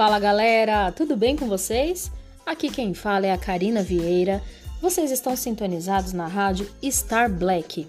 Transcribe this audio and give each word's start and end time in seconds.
Fala 0.00 0.18
galera, 0.18 0.90
tudo 0.92 1.14
bem 1.14 1.36
com 1.36 1.46
vocês? 1.46 2.10
Aqui 2.46 2.70
quem 2.70 2.94
fala 2.94 3.26
é 3.26 3.32
a 3.32 3.36
Karina 3.36 3.82
Vieira. 3.82 4.42
Vocês 4.80 5.10
estão 5.10 5.36
sintonizados 5.36 6.14
na 6.14 6.26
rádio 6.26 6.66
Star 6.82 7.30
Black. 7.30 7.86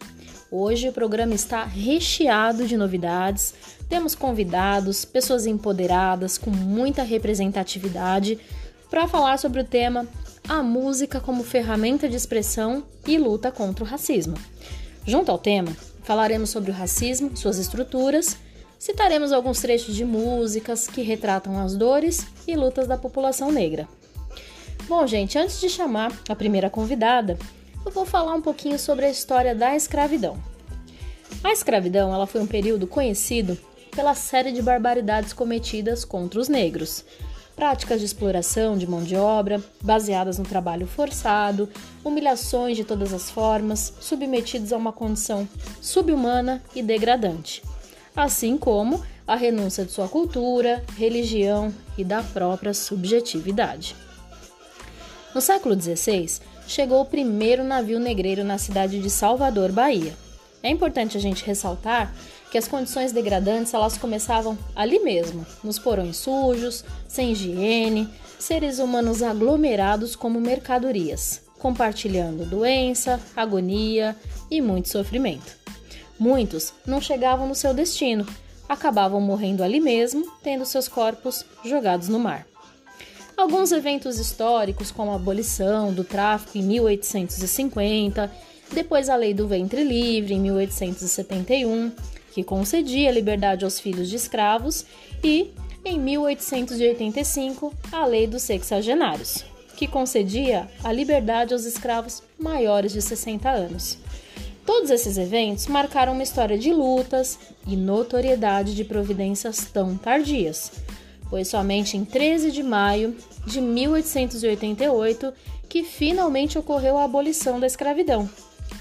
Hoje 0.51 0.89
o 0.89 0.91
programa 0.91 1.33
está 1.33 1.63
recheado 1.63 2.67
de 2.67 2.75
novidades. 2.75 3.53
Temos 3.87 4.13
convidados, 4.13 5.05
pessoas 5.05 5.45
empoderadas 5.45 6.37
com 6.37 6.49
muita 6.49 7.01
representatividade 7.01 8.37
para 8.89 9.07
falar 9.07 9.39
sobre 9.39 9.61
o 9.61 9.65
tema 9.65 10.05
A 10.49 10.61
música 10.61 11.21
como 11.21 11.45
ferramenta 11.45 12.09
de 12.09 12.17
expressão 12.17 12.83
e 13.07 13.17
luta 13.17 13.53
contra 13.53 13.85
o 13.85 13.87
racismo. 13.87 14.35
Junto 15.07 15.31
ao 15.31 15.37
tema, 15.37 15.71
falaremos 16.03 16.49
sobre 16.49 16.71
o 16.71 16.73
racismo, 16.73 17.37
suas 17.37 17.57
estruturas 17.57 18.37
citaremos 18.81 19.31
alguns 19.31 19.61
trechos 19.61 19.95
de 19.95 20.03
músicas 20.03 20.87
que 20.87 21.03
retratam 21.03 21.59
as 21.59 21.75
dores 21.75 22.25
e 22.47 22.55
lutas 22.55 22.87
da 22.87 22.97
população 22.97 23.51
negra. 23.51 23.87
Bom, 24.87 25.05
gente, 25.05 25.37
antes 25.37 25.61
de 25.61 25.69
chamar 25.69 26.11
a 26.27 26.35
primeira 26.35 26.67
convidada, 26.67 27.37
eu 27.85 27.91
vou 27.91 28.07
falar 28.07 28.33
um 28.33 28.41
pouquinho 28.41 28.79
sobre 28.79 29.05
a 29.05 29.09
história 29.11 29.53
da 29.53 29.75
escravidão. 29.75 30.35
A 31.43 31.51
escravidão 31.51 32.11
ela 32.11 32.25
foi 32.25 32.41
um 32.41 32.47
período 32.47 32.87
conhecido 32.87 33.55
pela 33.91 34.15
série 34.15 34.51
de 34.51 34.63
barbaridades 34.63 35.31
cometidas 35.31 36.03
contra 36.03 36.39
os 36.39 36.49
negros. 36.49 37.05
Práticas 37.55 37.99
de 37.99 38.07
exploração 38.07 38.75
de 38.75 38.87
mão 38.89 39.03
de 39.03 39.15
obra, 39.15 39.61
baseadas 39.83 40.39
no 40.39 40.43
trabalho 40.43 40.87
forçado, 40.87 41.69
humilhações 42.03 42.75
de 42.75 42.83
todas 42.83 43.13
as 43.13 43.29
formas, 43.29 43.93
submetidos 44.01 44.73
a 44.73 44.77
uma 44.77 44.91
condição 44.91 45.47
subhumana 45.79 46.63
e 46.73 46.81
degradante 46.81 47.61
assim 48.15 48.57
como 48.57 49.01
a 49.27 49.35
renúncia 49.35 49.85
de 49.85 49.91
sua 49.91 50.07
cultura, 50.07 50.83
religião 50.97 51.73
e 51.97 52.03
da 52.03 52.21
própria 52.21 52.73
subjetividade. 52.73 53.95
No 55.33 55.39
século 55.39 55.79
XVI, 55.79 56.39
chegou 56.67 57.01
o 57.01 57.05
primeiro 57.05 57.63
navio 57.63 57.99
negreiro 57.99 58.43
na 58.43 58.57
cidade 58.57 58.99
de 58.99 59.09
Salvador, 59.09 59.71
Bahia. 59.71 60.13
É 60.61 60.69
importante 60.69 61.17
a 61.17 61.21
gente 61.21 61.45
ressaltar 61.45 62.13
que 62.51 62.57
as 62.57 62.67
condições 62.67 63.13
degradantes 63.13 63.73
elas 63.73 63.97
começavam 63.97 64.57
ali 64.75 64.99
mesmo, 64.99 65.45
nos 65.63 65.79
porões 65.79 66.17
sujos, 66.17 66.83
sem 67.07 67.31
higiene, 67.31 68.09
seres 68.37 68.79
humanos 68.79 69.23
aglomerados 69.23 70.15
como 70.15 70.41
mercadorias, 70.41 71.41
compartilhando 71.57 72.45
doença, 72.45 73.19
agonia 73.35 74.15
e 74.49 74.59
muito 74.59 74.89
sofrimento. 74.89 75.60
Muitos 76.21 76.71
não 76.85 77.01
chegavam 77.01 77.47
no 77.47 77.55
seu 77.55 77.73
destino, 77.73 78.27
acabavam 78.69 79.19
morrendo 79.19 79.63
ali 79.63 79.79
mesmo, 79.79 80.31
tendo 80.43 80.67
seus 80.67 80.87
corpos 80.87 81.43
jogados 81.65 82.09
no 82.09 82.19
mar. 82.19 82.45
Alguns 83.35 83.71
eventos 83.71 84.19
históricos, 84.19 84.91
como 84.91 85.09
a 85.09 85.15
abolição 85.15 85.91
do 85.91 86.03
tráfico 86.03 86.59
em 86.59 86.61
1850, 86.61 88.31
depois 88.71 89.09
a 89.09 89.15
Lei 89.15 89.33
do 89.33 89.47
Ventre 89.47 89.83
Livre 89.83 90.35
em 90.35 90.39
1871, 90.41 91.91
que 92.31 92.43
concedia 92.43 93.09
liberdade 93.09 93.65
aos 93.65 93.79
filhos 93.79 94.07
de 94.07 94.15
escravos, 94.15 94.85
e, 95.23 95.51
em 95.83 95.99
1885, 95.99 97.73
a 97.91 98.05
Lei 98.05 98.27
dos 98.27 98.43
Sexagenários, 98.43 99.43
que 99.75 99.87
concedia 99.87 100.69
a 100.83 100.93
liberdade 100.93 101.51
aos 101.51 101.65
escravos 101.65 102.21
maiores 102.37 102.93
de 102.93 103.01
60 103.01 103.49
anos. 103.49 103.97
Todos 104.73 104.89
esses 104.89 105.17
eventos 105.17 105.67
marcaram 105.67 106.13
uma 106.13 106.23
história 106.23 106.57
de 106.57 106.71
lutas 106.71 107.37
e 107.67 107.75
notoriedade 107.75 108.73
de 108.73 108.85
providências 108.85 109.65
tão 109.65 109.97
tardias, 109.97 110.71
pois 111.29 111.49
somente 111.49 111.97
em 111.97 112.05
13 112.05 112.51
de 112.51 112.63
maio 112.63 113.13
de 113.45 113.59
1888 113.59 115.33
que 115.67 115.83
finalmente 115.83 116.57
ocorreu 116.57 116.97
a 116.97 117.03
abolição 117.03 117.59
da 117.59 117.67
escravidão, 117.67 118.29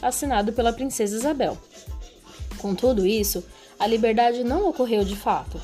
assinado 0.01 0.53
pela 0.53 0.73
princesa 0.73 1.17
Isabel. 1.17 1.59
Com 2.59 2.73
tudo 2.73 3.05
isso, 3.05 3.45
a 3.77 3.85
liberdade 3.85 4.45
não 4.45 4.69
ocorreu 4.69 5.05
de 5.05 5.17
fato. 5.17 5.61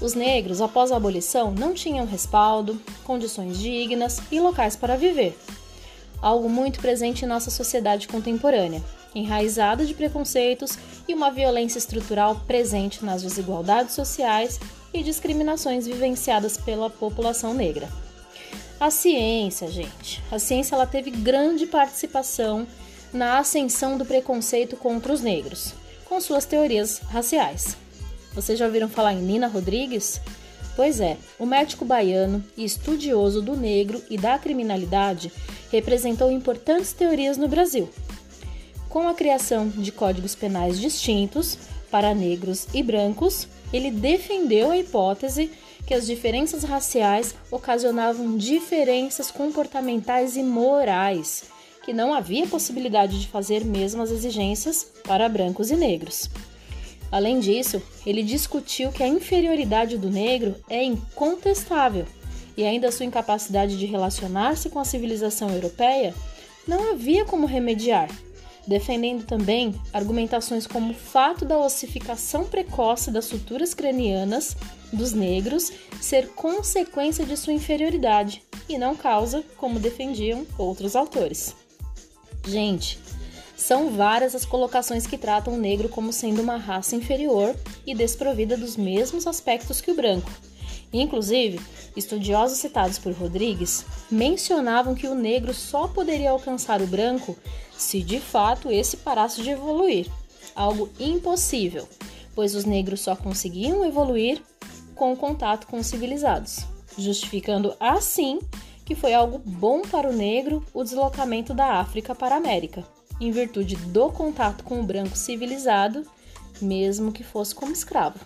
Os 0.00 0.14
negros, 0.14 0.60
após 0.60 0.92
a 0.92 0.96
abolição, 0.96 1.50
não 1.50 1.74
tinham 1.74 2.06
respaldo, 2.06 2.80
condições 3.02 3.58
dignas 3.58 4.22
e 4.30 4.38
locais 4.38 4.76
para 4.76 4.96
viver. 4.96 5.36
Algo 6.22 6.48
muito 6.48 6.78
presente 6.78 7.24
em 7.24 7.28
nossa 7.28 7.50
sociedade 7.50 8.06
contemporânea, 8.06 8.80
enraizada 9.14 9.84
de 9.84 9.94
preconceitos 9.94 10.78
e 11.06 11.14
uma 11.14 11.30
violência 11.30 11.78
estrutural 11.78 12.42
presente 12.46 13.04
nas 13.04 13.22
desigualdades 13.22 13.94
sociais 13.94 14.58
e 14.92 15.02
discriminações 15.02 15.86
vivenciadas 15.86 16.56
pela 16.56 16.90
população 16.90 17.54
negra. 17.54 17.88
A 18.78 18.90
ciência, 18.90 19.68
gente, 19.68 20.22
a 20.30 20.38
ciência 20.38 20.74
ela 20.74 20.86
teve 20.86 21.10
grande 21.10 21.66
participação 21.66 22.66
na 23.12 23.38
ascensão 23.38 23.96
do 23.96 24.04
preconceito 24.04 24.76
contra 24.76 25.12
os 25.12 25.20
negros, 25.20 25.72
com 26.04 26.20
suas 26.20 26.44
teorias 26.44 26.98
raciais. 26.98 27.76
Vocês 28.34 28.58
já 28.58 28.66
ouviram 28.66 28.88
falar 28.88 29.12
em 29.12 29.22
Nina 29.22 29.46
Rodrigues? 29.46 30.20
Pois 30.74 30.98
é, 30.98 31.16
o 31.38 31.46
médico 31.46 31.84
baiano 31.84 32.44
e 32.56 32.64
estudioso 32.64 33.40
do 33.40 33.56
negro 33.56 34.02
e 34.10 34.18
da 34.18 34.36
criminalidade 34.38 35.32
representou 35.70 36.32
importantes 36.32 36.92
teorias 36.92 37.36
no 37.36 37.46
Brasil, 37.46 37.88
com 38.94 39.08
a 39.08 39.14
criação 39.14 39.68
de 39.68 39.90
códigos 39.90 40.36
penais 40.36 40.78
distintos 40.78 41.58
para 41.90 42.14
negros 42.14 42.68
e 42.72 42.80
brancos, 42.80 43.48
ele 43.72 43.90
defendeu 43.90 44.70
a 44.70 44.78
hipótese 44.78 45.50
que 45.84 45.92
as 45.92 46.06
diferenças 46.06 46.62
raciais 46.62 47.34
ocasionavam 47.50 48.36
diferenças 48.36 49.32
comportamentais 49.32 50.36
e 50.36 50.44
morais, 50.44 51.42
que 51.84 51.92
não 51.92 52.14
havia 52.14 52.46
possibilidade 52.46 53.20
de 53.20 53.26
fazer 53.26 53.64
mesmas 53.64 54.12
exigências 54.12 54.86
para 55.02 55.28
brancos 55.28 55.72
e 55.72 55.76
negros. 55.76 56.30
Além 57.10 57.40
disso, 57.40 57.82
ele 58.06 58.22
discutiu 58.22 58.92
que 58.92 59.02
a 59.02 59.08
inferioridade 59.08 59.98
do 59.98 60.08
negro 60.08 60.54
é 60.70 60.84
incontestável 60.84 62.06
e 62.56 62.62
ainda 62.62 62.92
sua 62.92 63.06
incapacidade 63.06 63.76
de 63.76 63.86
relacionar-se 63.86 64.70
com 64.70 64.78
a 64.78 64.84
civilização 64.84 65.50
europeia 65.50 66.14
não 66.64 66.92
havia 66.92 67.24
como 67.24 67.44
remediar, 67.44 68.08
defendendo 68.66 69.24
também 69.24 69.74
argumentações 69.92 70.66
como 70.66 70.92
o 70.92 70.96
fato 70.96 71.44
da 71.44 71.58
ossificação 71.58 72.44
precoce 72.44 73.10
das 73.10 73.26
suturas 73.26 73.74
cranianas 73.74 74.56
dos 74.92 75.12
negros 75.12 75.72
ser 76.00 76.28
consequência 76.28 77.24
de 77.24 77.36
sua 77.36 77.52
inferioridade 77.52 78.42
e 78.68 78.78
não 78.78 78.96
causa, 78.96 79.44
como 79.56 79.78
defendiam 79.78 80.46
outros 80.56 80.96
autores. 80.96 81.54
Gente, 82.46 82.98
são 83.56 83.90
várias 83.90 84.34
as 84.34 84.44
colocações 84.44 85.06
que 85.06 85.16
tratam 85.16 85.54
o 85.54 85.58
negro 85.58 85.88
como 85.88 86.12
sendo 86.12 86.42
uma 86.42 86.56
raça 86.56 86.96
inferior 86.96 87.54
e 87.86 87.94
desprovida 87.94 88.56
dos 88.56 88.76
mesmos 88.76 89.26
aspectos 89.26 89.80
que 89.80 89.90
o 89.90 89.94
branco. 89.94 90.30
Inclusive, 90.92 91.60
estudiosos 91.96 92.58
citados 92.58 92.98
por 92.98 93.12
Rodrigues 93.12 93.84
mencionavam 94.10 94.94
que 94.94 95.08
o 95.08 95.14
negro 95.14 95.52
só 95.52 95.88
poderia 95.88 96.30
alcançar 96.30 96.80
o 96.80 96.86
branco 96.86 97.36
se 97.76 98.02
de 98.02 98.20
fato 98.20 98.70
esse 98.70 98.98
parasse 98.98 99.42
de 99.42 99.50
evoluir, 99.50 100.08
algo 100.54 100.88
impossível, 100.98 101.88
pois 102.34 102.54
os 102.54 102.64
negros 102.64 103.00
só 103.00 103.16
conseguiam 103.16 103.84
evoluir 103.84 104.40
com 104.94 105.12
o 105.12 105.16
contato 105.16 105.66
com 105.66 105.78
os 105.78 105.86
civilizados, 105.86 106.60
justificando 106.96 107.74
assim 107.80 108.38
que 108.84 108.94
foi 108.94 109.14
algo 109.14 109.38
bom 109.38 109.82
para 109.82 110.08
o 110.08 110.12
negro 110.12 110.64
o 110.72 110.84
deslocamento 110.84 111.54
da 111.54 111.80
África 111.80 112.14
para 112.14 112.34
a 112.34 112.38
América, 112.38 112.84
em 113.20 113.30
virtude 113.30 113.76
do 113.76 114.10
contato 114.10 114.62
com 114.62 114.80
o 114.80 114.84
branco 114.84 115.16
civilizado, 115.16 116.06
mesmo 116.60 117.12
que 117.12 117.24
fosse 117.24 117.54
como 117.54 117.72
escravo. 117.72 118.20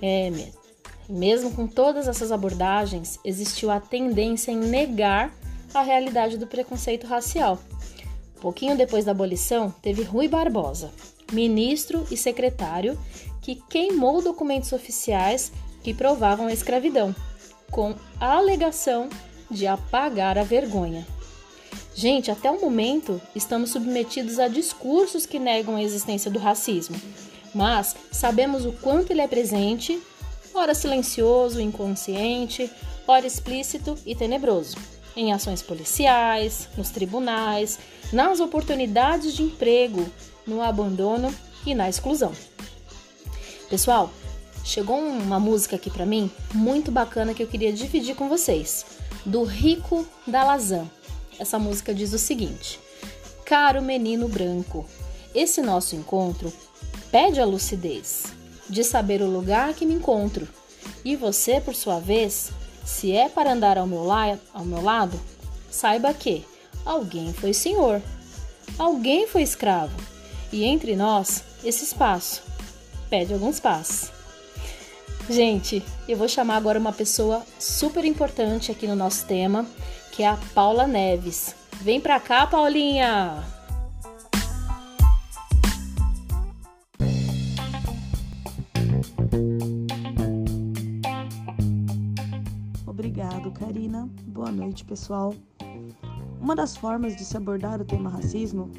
É 0.00 0.30
mesmo. 0.30 0.61
Mesmo 1.08 1.52
com 1.52 1.66
todas 1.66 2.08
essas 2.08 2.32
abordagens, 2.32 3.18
existiu 3.24 3.70
a 3.70 3.80
tendência 3.80 4.50
em 4.50 4.56
negar 4.56 5.32
a 5.74 5.82
realidade 5.82 6.36
do 6.36 6.46
preconceito 6.46 7.06
racial, 7.06 7.58
Pouquinho 8.42 8.76
depois 8.76 9.04
da 9.04 9.12
abolição, 9.12 9.72
teve 9.80 10.02
Rui 10.02 10.26
Barbosa, 10.26 10.90
ministro 11.30 12.04
e 12.10 12.16
secretário, 12.16 12.98
que 13.40 13.54
queimou 13.54 14.20
documentos 14.20 14.72
oficiais 14.72 15.52
que 15.80 15.94
provavam 15.94 16.48
a 16.48 16.52
escravidão, 16.52 17.14
com 17.70 17.94
a 18.18 18.32
alegação 18.38 19.08
de 19.48 19.64
apagar 19.64 20.36
a 20.36 20.42
vergonha. 20.42 21.06
Gente, 21.94 22.32
até 22.32 22.50
o 22.50 22.60
momento 22.60 23.22
estamos 23.32 23.70
submetidos 23.70 24.40
a 24.40 24.48
discursos 24.48 25.24
que 25.24 25.38
negam 25.38 25.76
a 25.76 25.82
existência 25.82 26.28
do 26.28 26.40
racismo, 26.40 26.96
mas 27.54 27.94
sabemos 28.10 28.66
o 28.66 28.72
quanto 28.72 29.12
ele 29.12 29.20
é 29.20 29.28
presente, 29.28 30.02
ora 30.54 30.74
silencioso, 30.74 31.60
inconsciente, 31.60 32.70
ora 33.06 33.26
explícito 33.26 33.98
e 34.04 34.14
tenebroso 34.14 34.76
em 35.16 35.32
ações 35.32 35.62
policiais, 35.62 36.68
nos 36.76 36.90
tribunais, 36.90 37.78
nas 38.12 38.40
oportunidades 38.40 39.34
de 39.34 39.42
emprego, 39.42 40.06
no 40.46 40.62
abandono 40.62 41.34
e 41.66 41.74
na 41.74 41.88
exclusão. 41.88 42.32
Pessoal, 43.68 44.10
chegou 44.64 44.98
uma 44.98 45.38
música 45.38 45.76
aqui 45.76 45.90
para 45.90 46.06
mim 46.06 46.30
muito 46.54 46.90
bacana 46.90 47.34
que 47.34 47.42
eu 47.42 47.46
queria 47.46 47.72
dividir 47.72 48.14
com 48.14 48.28
vocês, 48.28 48.86
do 49.24 49.44
Rico 49.44 50.06
da 50.26 50.44
Lazan. 50.44 50.88
Essa 51.38 51.58
música 51.58 51.94
diz 51.94 52.12
o 52.12 52.18
seguinte: 52.18 52.80
Caro 53.44 53.82
menino 53.82 54.28
branco, 54.28 54.86
esse 55.34 55.62
nosso 55.62 55.94
encontro 55.94 56.52
pede 57.10 57.40
a 57.40 57.44
lucidez 57.44 58.41
de 58.72 58.82
saber 58.82 59.20
o 59.20 59.30
lugar 59.30 59.74
que 59.74 59.84
me 59.84 59.92
encontro. 59.92 60.48
E 61.04 61.14
você, 61.14 61.60
por 61.60 61.74
sua 61.74 62.00
vez, 62.00 62.50
se 62.84 63.12
é 63.12 63.28
para 63.28 63.52
andar 63.52 63.76
ao 63.76 63.86
meu, 63.86 64.02
la 64.02 64.38
ao 64.52 64.64
meu 64.64 64.82
lado, 64.82 65.20
saiba 65.70 66.12
que 66.14 66.42
alguém 66.84 67.34
foi 67.34 67.52
senhor, 67.52 68.02
alguém 68.78 69.26
foi 69.26 69.42
escravo, 69.42 69.94
e 70.50 70.64
entre 70.64 70.96
nós, 70.96 71.44
esse 71.62 71.84
espaço 71.84 72.42
pede 73.10 73.34
alguns 73.34 73.60
passos. 73.60 74.10
Gente, 75.28 75.84
eu 76.08 76.16
vou 76.16 76.26
chamar 76.26 76.56
agora 76.56 76.78
uma 76.78 76.92
pessoa 76.92 77.42
super 77.58 78.04
importante 78.06 78.72
aqui 78.72 78.86
no 78.86 78.96
nosso 78.96 79.26
tema, 79.26 79.66
que 80.10 80.22
é 80.22 80.28
a 80.28 80.38
Paula 80.54 80.86
Neves. 80.86 81.54
Vem 81.82 82.00
pra 82.00 82.18
cá, 82.18 82.46
Paulinha! 82.46 83.51
Obrigado, 93.12 93.50
Karina. 93.50 94.08
Boa 94.24 94.50
noite, 94.50 94.86
pessoal. 94.86 95.34
Uma 96.40 96.56
das 96.56 96.74
formas 96.74 97.14
de 97.14 97.26
se 97.26 97.36
abordar 97.36 97.78
o 97.78 97.84
tema 97.84 98.08
racismo 98.08 98.70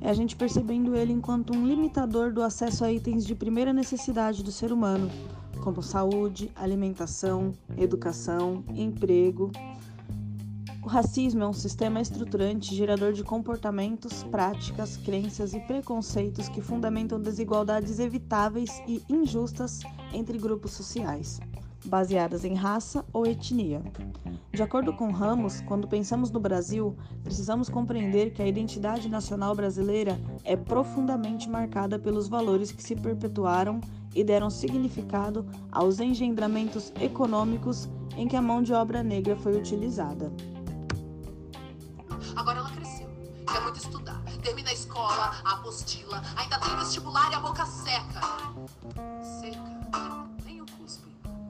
é 0.00 0.08
a 0.08 0.12
gente 0.12 0.36
percebendo 0.36 0.94
ele 0.94 1.12
enquanto 1.12 1.52
um 1.52 1.66
limitador 1.66 2.32
do 2.32 2.44
acesso 2.44 2.84
a 2.84 2.92
itens 2.92 3.26
de 3.26 3.34
primeira 3.34 3.72
necessidade 3.72 4.40
do 4.44 4.52
ser 4.52 4.70
humano, 4.70 5.10
como 5.64 5.82
saúde, 5.82 6.48
alimentação, 6.54 7.52
educação, 7.76 8.62
emprego. 8.72 9.50
O 10.80 10.86
racismo 10.86 11.42
é 11.42 11.48
um 11.48 11.52
sistema 11.52 12.00
estruturante 12.00 12.72
gerador 12.72 13.12
de 13.12 13.24
comportamentos, 13.24 14.22
práticas, 14.22 14.96
crenças 14.96 15.54
e 15.54 15.58
preconceitos 15.58 16.48
que 16.48 16.60
fundamentam 16.60 17.20
desigualdades 17.20 17.98
evitáveis 17.98 18.80
e 18.86 19.02
injustas 19.08 19.80
entre 20.12 20.38
grupos 20.38 20.70
sociais 20.70 21.40
baseadas 21.84 22.44
em 22.44 22.54
raça 22.54 23.04
ou 23.12 23.26
etnia. 23.26 23.82
De 24.52 24.62
acordo 24.62 24.92
com 24.92 25.10
Ramos, 25.10 25.60
quando 25.62 25.88
pensamos 25.88 26.30
no 26.30 26.40
Brasil, 26.40 26.96
precisamos 27.22 27.68
compreender 27.68 28.32
que 28.32 28.42
a 28.42 28.46
identidade 28.46 29.08
nacional 29.08 29.54
brasileira 29.54 30.18
é 30.44 30.56
profundamente 30.56 31.48
marcada 31.48 31.98
pelos 31.98 32.28
valores 32.28 32.70
que 32.70 32.82
se 32.82 32.94
perpetuaram 32.94 33.80
e 34.14 34.22
deram 34.22 34.48
significado 34.48 35.44
aos 35.72 35.98
engendramentos 35.98 36.92
econômicos 37.00 37.88
em 38.16 38.28
que 38.28 38.36
a 38.36 38.42
mão 38.42 38.62
de 38.62 38.72
obra 38.72 39.02
negra 39.02 39.36
foi 39.36 39.56
utilizada. 39.56 40.32
Agora 42.36 42.58
ela 42.60 42.70
cresceu, 42.70 43.08
quer 43.46 43.60
muito 43.60 43.78
estudar, 43.78 44.22
termina 44.42 44.70
a 44.70 44.72
escola, 44.72 45.34
a 45.44 45.54
apostila, 45.54 46.22
ainda 46.36 46.58
tem 46.58 46.76
vestibular 46.76 47.30
e 47.32 47.34
a 47.34 47.40
boca 47.40 47.66
seca. 47.66 48.20
Seca 49.40 50.13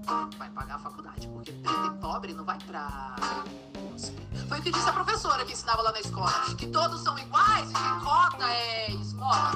vai 0.04 0.50
pagar 0.50 0.76
a 0.76 0.78
faculdade, 0.78 1.28
porque 1.28 1.52
preto 1.52 1.86
e 1.86 2.00
pobre 2.00 2.34
não 2.34 2.44
vai 2.44 2.58
pra 2.66 3.16
Foi 4.48 4.58
o 4.58 4.62
que 4.62 4.70
disse 4.70 4.88
a 4.88 4.92
professora 4.92 5.44
que 5.44 5.52
ensinava 5.52 5.82
lá 5.82 5.92
na 5.92 6.00
escola, 6.00 6.32
que 6.56 6.66
todos 6.66 7.02
são 7.02 7.18
iguais 7.18 7.70
e 7.70 7.74
que 7.74 8.04
cota 8.04 8.44
é 8.44 8.90
esmola. 8.92 9.52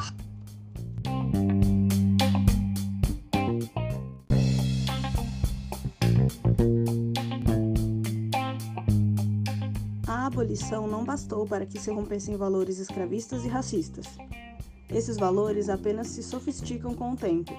A 10.06 10.26
abolição 10.26 10.86
não 10.86 11.04
bastou 11.04 11.46
para 11.46 11.66
que 11.66 11.78
se 11.78 11.92
rompessem 11.92 12.36
valores 12.36 12.78
escravistas 12.78 13.44
e 13.44 13.48
racistas. 13.48 14.06
Esses 14.88 15.18
valores 15.18 15.68
apenas 15.68 16.06
se 16.06 16.22
sofisticam 16.22 16.94
com 16.94 17.12
o 17.12 17.16
tempo 17.16 17.52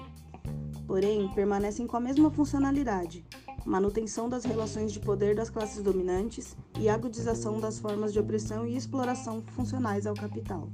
porém 0.90 1.28
permanecem 1.28 1.86
com 1.86 1.96
a 1.96 2.00
mesma 2.00 2.32
funcionalidade: 2.32 3.24
manutenção 3.64 4.28
das 4.28 4.44
relações 4.44 4.92
de 4.92 4.98
poder 4.98 5.36
das 5.36 5.48
classes 5.48 5.80
dominantes 5.80 6.56
e 6.80 6.88
agudização 6.88 7.60
das 7.60 7.78
formas 7.78 8.12
de 8.12 8.18
opressão 8.18 8.66
e 8.66 8.76
exploração 8.76 9.40
funcionais 9.54 10.04
ao 10.04 10.16
capital. 10.16 10.68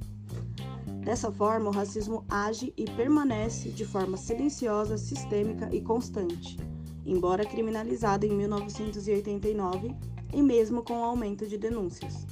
Dessa 1.03 1.31
forma, 1.31 1.69
o 1.69 1.71
racismo 1.71 2.25
age 2.27 2.73
e 2.75 2.85
permanece 2.85 3.69
de 3.69 3.85
forma 3.85 4.17
silenciosa, 4.17 4.97
sistêmica 4.97 5.69
e 5.71 5.81
constante, 5.81 6.57
embora 7.05 7.45
criminalizado 7.45 8.25
em 8.25 8.31
1989 8.31 9.95
e 10.33 10.41
mesmo 10.41 10.81
com 10.81 10.99
o 10.99 11.03
aumento 11.03 11.45
de 11.45 11.59
denúncias. 11.59 12.25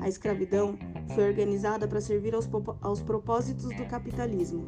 A 0.00 0.08
escravidão 0.08 0.78
foi 1.14 1.28
organizada 1.28 1.86
para 1.86 2.00
servir 2.00 2.34
aos, 2.34 2.48
aos 2.80 3.02
propósitos 3.02 3.68
do 3.76 3.86
capitalismo, 3.86 4.64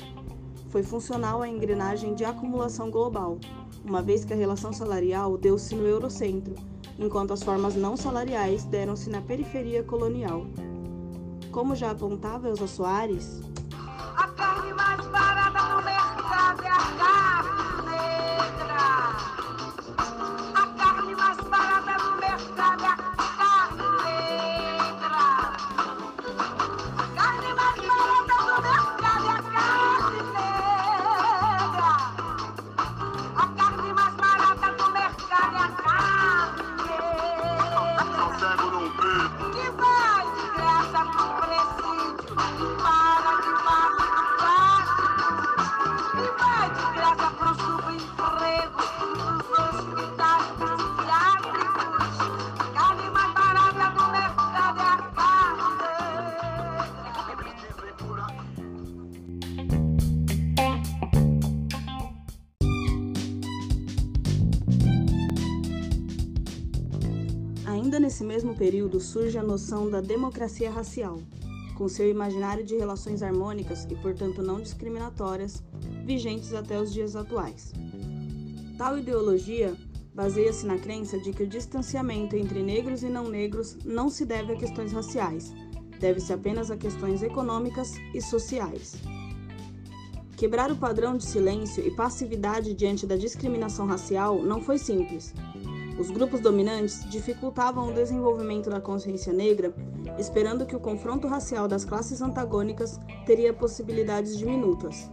foi 0.74 0.82
funcional 0.82 1.40
à 1.40 1.48
engrenagem 1.48 2.16
de 2.16 2.24
acumulação 2.24 2.90
global, 2.90 3.38
uma 3.84 4.02
vez 4.02 4.24
que 4.24 4.32
a 4.32 4.36
relação 4.36 4.72
salarial 4.72 5.38
deu-se 5.38 5.72
no 5.72 5.86
eurocentro, 5.86 6.56
enquanto 6.98 7.32
as 7.32 7.44
formas 7.44 7.76
não 7.76 7.96
salariais 7.96 8.64
deram-se 8.64 9.08
na 9.08 9.20
periferia 9.20 9.84
colonial. 9.84 10.44
Como 11.52 11.76
já 11.76 11.92
apontava 11.92 12.48
Elza 12.48 12.66
Soares, 12.66 13.40
a 14.16 14.26
carne 14.26 14.72
mais 14.74 15.06
barata 15.06 15.76
no 15.76 15.84
mercado 15.84 16.62
é 16.64 16.68
a 16.68 16.96
carne. 16.98 17.53
Nesse 67.98 68.24
mesmo 68.24 68.54
período 68.54 69.00
surge 69.00 69.38
a 69.38 69.42
noção 69.42 69.90
da 69.90 70.00
democracia 70.00 70.70
racial, 70.70 71.18
com 71.74 71.88
seu 71.88 72.08
imaginário 72.08 72.64
de 72.64 72.76
relações 72.76 73.22
harmônicas 73.22 73.84
e, 73.90 73.94
portanto, 73.96 74.42
não 74.42 74.60
discriminatórias, 74.60 75.62
vigentes 76.04 76.54
até 76.54 76.80
os 76.80 76.92
dias 76.92 77.16
atuais. 77.16 77.72
Tal 78.78 78.98
ideologia 78.98 79.76
baseia-se 80.14 80.64
na 80.64 80.78
crença 80.78 81.18
de 81.18 81.32
que 81.32 81.42
o 81.42 81.46
distanciamento 81.46 82.36
entre 82.36 82.62
negros 82.62 83.02
e 83.02 83.08
não 83.08 83.28
negros 83.28 83.76
não 83.84 84.08
se 84.08 84.24
deve 84.24 84.52
a 84.52 84.56
questões 84.56 84.92
raciais, 84.92 85.52
deve-se 85.98 86.32
apenas 86.32 86.70
a 86.70 86.76
questões 86.76 87.22
econômicas 87.22 87.94
e 88.14 88.20
sociais. 88.20 88.94
Quebrar 90.36 90.70
o 90.70 90.76
padrão 90.76 91.16
de 91.16 91.24
silêncio 91.24 91.86
e 91.86 91.90
passividade 91.90 92.74
diante 92.74 93.06
da 93.06 93.16
discriminação 93.16 93.86
racial 93.86 94.42
não 94.42 94.60
foi 94.60 94.78
simples, 94.78 95.32
os 95.98 96.10
grupos 96.10 96.40
dominantes 96.40 97.08
dificultavam 97.08 97.88
o 97.88 97.94
desenvolvimento 97.94 98.68
da 98.68 98.80
consciência 98.80 99.32
negra, 99.32 99.72
esperando 100.18 100.66
que 100.66 100.74
o 100.74 100.80
confronto 100.80 101.28
racial 101.28 101.68
das 101.68 101.84
classes 101.84 102.20
antagônicas 102.20 102.98
teria 103.24 103.52
possibilidades 103.52 104.36
diminutas. 104.36 105.10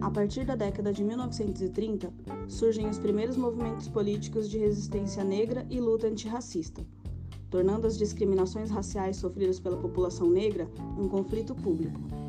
A 0.00 0.10
partir 0.10 0.44
da 0.44 0.56
década 0.56 0.92
de 0.92 1.04
1930, 1.04 2.12
surgem 2.48 2.88
os 2.88 2.98
primeiros 2.98 3.36
movimentos 3.36 3.86
políticos 3.88 4.48
de 4.48 4.58
resistência 4.58 5.22
negra 5.22 5.66
e 5.70 5.78
luta 5.78 6.06
antirracista, 6.06 6.84
tornando 7.50 7.86
as 7.86 7.96
discriminações 7.96 8.70
raciais 8.70 9.18
sofridas 9.18 9.60
pela 9.60 9.76
população 9.76 10.28
negra 10.28 10.68
um 10.98 11.08
conflito 11.08 11.54
público. 11.54 12.25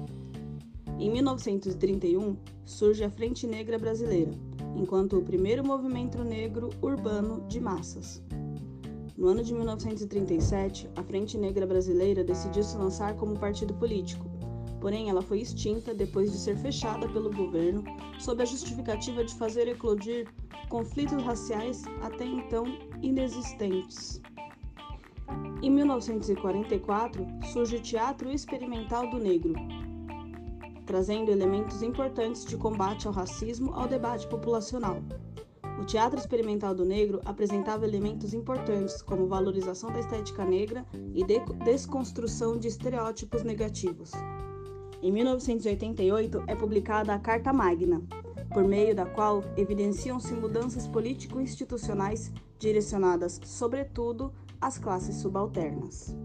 Em 1.00 1.12
1931, 1.12 2.36
surge 2.66 3.04
a 3.04 3.10
Frente 3.10 3.46
Negra 3.46 3.78
Brasileira, 3.78 4.32
enquanto 4.76 5.16
o 5.16 5.22
primeiro 5.22 5.64
movimento 5.64 6.24
negro 6.24 6.72
urbano 6.82 7.46
de 7.48 7.60
massas. 7.60 8.24
No 9.16 9.28
ano 9.28 9.44
de 9.44 9.54
1937, 9.54 10.90
a 10.96 11.04
Frente 11.04 11.38
Negra 11.38 11.68
Brasileira 11.68 12.24
decidiu 12.24 12.64
se 12.64 12.76
lançar 12.76 13.16
como 13.16 13.38
partido 13.38 13.76
político, 13.76 14.26
porém 14.82 15.08
ela 15.08 15.22
foi 15.22 15.40
extinta 15.40 15.94
depois 15.94 16.32
de 16.32 16.38
ser 16.40 16.58
fechada 16.58 17.08
pelo 17.08 17.32
governo 17.32 17.84
sob 18.20 18.42
a 18.42 18.46
justificativa 18.46 19.24
de 19.24 19.36
fazer 19.36 19.68
eclodir 19.68 20.28
conflitos 20.68 21.22
raciais 21.24 21.84
até 22.02 22.26
então 22.26 22.66
inexistentes. 23.04 24.20
Em 25.62 25.70
1944, 25.70 27.24
surge 27.54 27.76
o 27.76 27.82
Teatro 27.82 28.32
Experimental 28.32 29.10
do 29.12 29.20
Negro, 29.20 29.54
trazendo 30.88 31.30
elementos 31.30 31.84
importantes 31.84 32.46
de 32.46 32.56
combate 32.58 33.06
ao 33.06 33.14
racismo 33.14 33.74
ao 33.76 33.88
debate 33.88 34.26
populacional. 34.28 35.04
O 35.80 35.86
Teatro 35.86 36.18
Experimental 36.18 36.74
do 36.74 36.84
Negro 36.84 37.22
apresentava 37.24 37.86
elementos 37.86 38.34
importantes 38.34 39.02
como 39.02 39.28
valorização 39.28 39.92
da 39.92 40.00
estética 40.00 40.44
negra 40.44 40.84
e 41.14 41.24
de 41.24 41.40
desconstrução 41.64 42.58
de 42.58 42.68
estereótipos 42.68 43.44
negativos. 43.44 44.12
Em 45.04 45.12
1988 45.12 46.44
é 46.48 46.56
publicada 46.56 47.14
a 47.14 47.20
Carta 47.20 47.54
Magna, 47.54 48.02
por 48.52 48.64
meio 48.64 48.96
da 48.96 49.06
qual 49.06 49.44
evidenciam-se 49.56 50.34
mudanças 50.34 50.88
político-institucionais 50.88 52.32
direcionadas, 52.58 53.40
sobretudo, 53.44 54.34
às 54.60 54.80
classes 54.80 55.18
subalternas. 55.18 56.16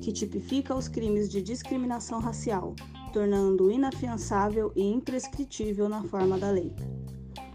que 0.00 0.10
tipifica 0.10 0.74
os 0.74 0.88
crimes 0.88 1.28
de 1.28 1.42
discriminação 1.42 2.18
racial, 2.18 2.74
tornando 3.12 3.70
inafiançável 3.70 4.72
e 4.74 4.82
imprescritível 4.82 5.86
na 5.86 6.02
forma 6.02 6.38
da 6.38 6.50
lei. 6.50 6.72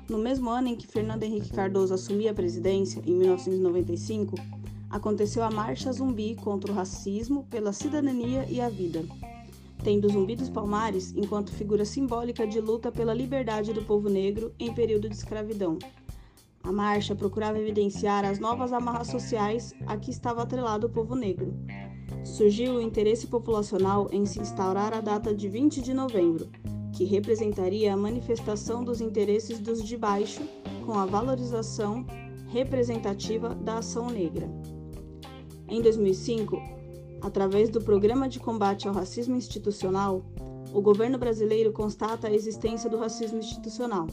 No 0.07 0.19
mesmo 0.19 0.51
ano 0.51 0.67
em 0.67 0.75
que 0.75 0.85
Fernando 0.85 1.23
Henrique 1.23 1.49
Cardoso 1.49 1.95
assumia 1.95 2.29
a 2.29 2.35
presidência, 2.35 3.01
em 3.07 3.15
1995, 3.15 4.35
aconteceu 4.87 5.41
a 5.41 5.49
Marcha 5.49 5.91
Zumbi 5.91 6.35
contra 6.35 6.71
o 6.71 6.75
racismo, 6.75 7.47
pela 7.49 7.73
cidadania 7.73 8.45
e 8.47 8.61
a 8.61 8.69
vida, 8.69 9.03
tendo 9.83 10.09
Zumbi 10.09 10.35
dos 10.35 10.51
Palmares 10.51 11.11
enquanto 11.15 11.51
figura 11.51 11.83
simbólica 11.83 12.45
de 12.45 12.61
luta 12.61 12.91
pela 12.91 13.15
liberdade 13.15 13.73
do 13.73 13.81
povo 13.81 14.09
negro 14.09 14.53
em 14.59 14.71
período 14.75 15.09
de 15.09 15.15
escravidão, 15.15 15.79
a 16.65 16.71
marcha 16.71 17.15
procurava 17.15 17.59
evidenciar 17.59 18.25
as 18.25 18.39
novas 18.39 18.73
amarras 18.73 19.07
sociais 19.07 19.71
a 19.85 19.95
que 19.97 20.09
estava 20.09 20.41
atrelado 20.41 20.87
o 20.87 20.89
povo 20.89 21.15
negro. 21.15 21.53
Surgiu 22.23 22.73
o 22.73 22.81
interesse 22.81 23.27
populacional 23.27 24.09
em 24.11 24.25
se 24.25 24.39
instaurar 24.39 24.91
a 24.91 24.99
data 24.99 25.33
de 25.33 25.47
20 25.47 25.79
de 25.79 25.93
novembro, 25.93 26.49
que 26.91 27.03
representaria 27.03 27.93
a 27.93 27.97
manifestação 27.97 28.83
dos 28.83 28.99
interesses 28.99 29.59
dos 29.59 29.83
de 29.83 29.95
baixo 29.95 30.41
com 30.85 30.97
a 30.97 31.05
valorização 31.05 32.03
representativa 32.47 33.53
da 33.53 33.77
ação 33.77 34.09
negra. 34.09 34.49
Em 35.67 35.81
2005, 35.81 36.59
através 37.21 37.69
do 37.69 37.79
Programa 37.79 38.27
de 38.27 38.39
Combate 38.39 38.87
ao 38.87 38.93
Racismo 38.93 39.35
Institucional, 39.35 40.23
o 40.73 40.81
governo 40.81 41.19
brasileiro 41.19 41.71
constata 41.71 42.27
a 42.27 42.33
existência 42.33 42.89
do 42.89 42.97
racismo 42.97 43.37
institucional. 43.37 44.07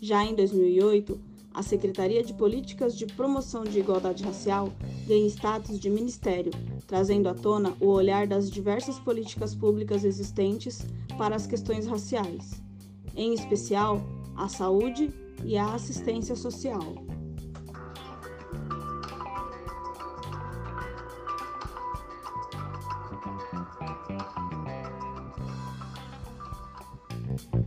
Já 0.00 0.24
em 0.24 0.34
2008, 0.34 1.33
a 1.54 1.62
Secretaria 1.62 2.22
de 2.24 2.34
Políticas 2.34 2.98
de 2.98 3.06
Promoção 3.06 3.62
de 3.62 3.78
Igualdade 3.78 4.24
Racial 4.24 4.72
ganha 5.06 5.26
status 5.28 5.78
de 5.78 5.88
ministério, 5.88 6.50
trazendo 6.84 7.28
à 7.28 7.34
tona 7.34 7.72
o 7.80 7.86
olhar 7.86 8.26
das 8.26 8.50
diversas 8.50 8.98
políticas 8.98 9.54
públicas 9.54 10.02
existentes 10.04 10.84
para 11.16 11.36
as 11.36 11.46
questões 11.46 11.86
raciais, 11.86 12.60
em 13.16 13.32
especial 13.32 14.02
a 14.36 14.48
saúde 14.48 15.14
e 15.44 15.56
a 15.56 15.74
assistência 15.74 16.34
social. 16.34 16.82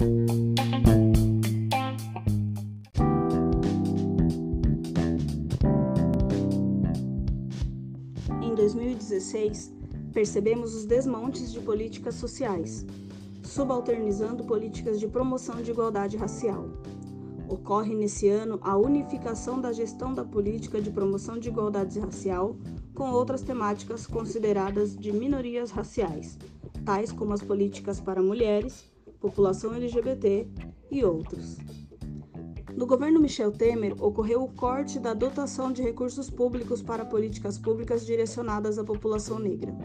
Em 0.01 0.66
2016, 9.27 9.73
percebemos 10.13 10.73
os 10.73 10.85
desmontes 10.85 11.51
de 11.51 11.59
políticas 11.59 12.15
sociais, 12.15 12.85
subalternizando 13.43 14.43
políticas 14.45 14.99
de 14.99 15.07
promoção 15.07 15.61
de 15.61 15.71
igualdade 15.71 16.15
racial. 16.15 16.69
Ocorre 17.49 17.93
nesse 17.93 18.27
ano 18.27 18.59
a 18.61 18.77
unificação 18.77 19.59
da 19.59 19.71
gestão 19.71 20.13
da 20.13 20.23
política 20.23 20.81
de 20.81 20.91
promoção 20.91 21.37
de 21.37 21.49
igualdade 21.49 21.99
racial 21.99 22.55
com 22.93 23.09
outras 23.11 23.41
temáticas 23.41 24.05
consideradas 24.05 24.95
de 24.95 25.11
minorias 25.11 25.71
raciais, 25.71 26.37
tais 26.83 27.11
como 27.11 27.33
as 27.33 27.41
políticas 27.41 28.01
para 28.01 28.21
mulheres, 28.21 28.85
população 29.19 29.73
LGBT 29.73 30.47
e 30.91 31.03
outros. 31.03 31.57
No 32.77 32.85
governo 32.85 33.19
Michel 33.19 33.51
Temer, 33.51 33.95
ocorreu 33.99 34.43
o 34.43 34.49
corte 34.49 34.99
da 34.99 35.11
dotação 35.11 35.73
de 35.73 35.81
recursos 35.81 36.29
públicos 36.29 36.79
para 36.79 37.03
políticas 37.03 37.57
públicas 37.57 38.05
direcionadas 38.05 38.77
à 38.77 38.83
população 38.83 39.39
negra. 39.39 39.75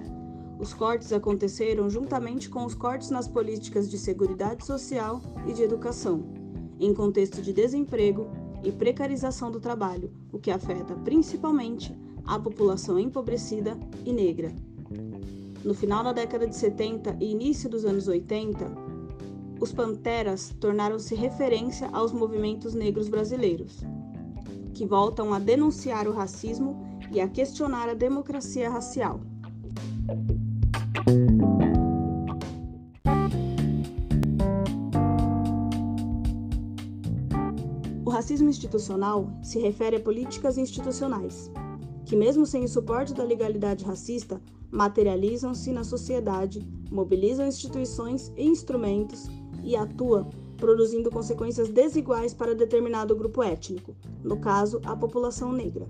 Os 0.61 0.75
cortes 0.75 1.11
aconteceram 1.11 1.88
juntamente 1.88 2.50
com 2.50 2.66
os 2.66 2.75
cortes 2.75 3.08
nas 3.08 3.26
políticas 3.26 3.90
de 3.90 3.96
seguridade 3.96 4.66
social 4.66 5.22
e 5.49 5.54
de 5.54 5.62
educação, 5.62 6.22
em 6.78 6.92
contexto 6.92 7.40
de 7.40 7.54
desemprego 7.54 8.30
e 8.62 8.70
precarização 8.70 9.50
do 9.50 9.58
trabalho, 9.58 10.12
o 10.30 10.38
que 10.38 10.50
afeta 10.50 10.94
principalmente 10.96 11.96
a 12.26 12.38
população 12.38 12.99
empobrecida 12.99 13.75
e 14.04 14.12
negra. 14.12 14.52
No 15.64 15.72
final 15.72 16.04
da 16.04 16.12
década 16.12 16.46
de 16.46 16.54
70 16.54 17.16
e 17.20 17.30
início 17.30 17.70
dos 17.70 17.87
anos 17.87 18.06
80, 18.06 18.81
os 19.62 19.73
Panteras 19.73 20.52
tornaram-se 20.59 21.14
referência 21.14 21.88
aos 21.92 22.12
movimentos 22.12 22.75
negros 22.75 23.09
brasileiros, 23.09 23.78
que 24.75 24.85
voltam 24.85 25.33
a 25.33 25.38
denunciar 25.38 26.09
o 26.09 26.12
racismo 26.12 26.85
e 27.12 27.21
a 27.21 27.28
questionar 27.28 27.88
a 27.88 27.95
democracia 27.95 28.69
racial. 28.69 29.21
O 38.04 38.11
racismo 38.11 38.50
institucional 38.50 39.31
se 39.45 39.61
refere 39.61 39.95
a 39.95 40.00
políticas 40.00 40.59
institucionais, 40.59 41.52
que, 42.04 42.16
mesmo 42.16 42.45
sem 42.47 42.64
o 42.64 42.69
suporte 42.69 43.14
da 43.14 43.23
legalidade 43.23 43.85
racista, 43.85 44.42
materializam-se 44.73 45.71
na 45.71 45.85
sociedade, 45.85 46.66
mobilizam 46.90 47.47
instituições 47.47 48.33
e 48.37 48.45
instrumentos 48.45 49.31
e 49.62 49.76
atua 49.76 50.28
produzindo 50.62 51.11
consequências 51.11 51.69
desiguais 51.69 52.33
para 52.33 52.54
determinado 52.54 53.16
grupo 53.16 53.42
étnico, 53.42 53.97
no 54.23 54.37
caso, 54.38 54.81
a 54.85 54.95
população 54.95 55.50
negra. 55.50 55.88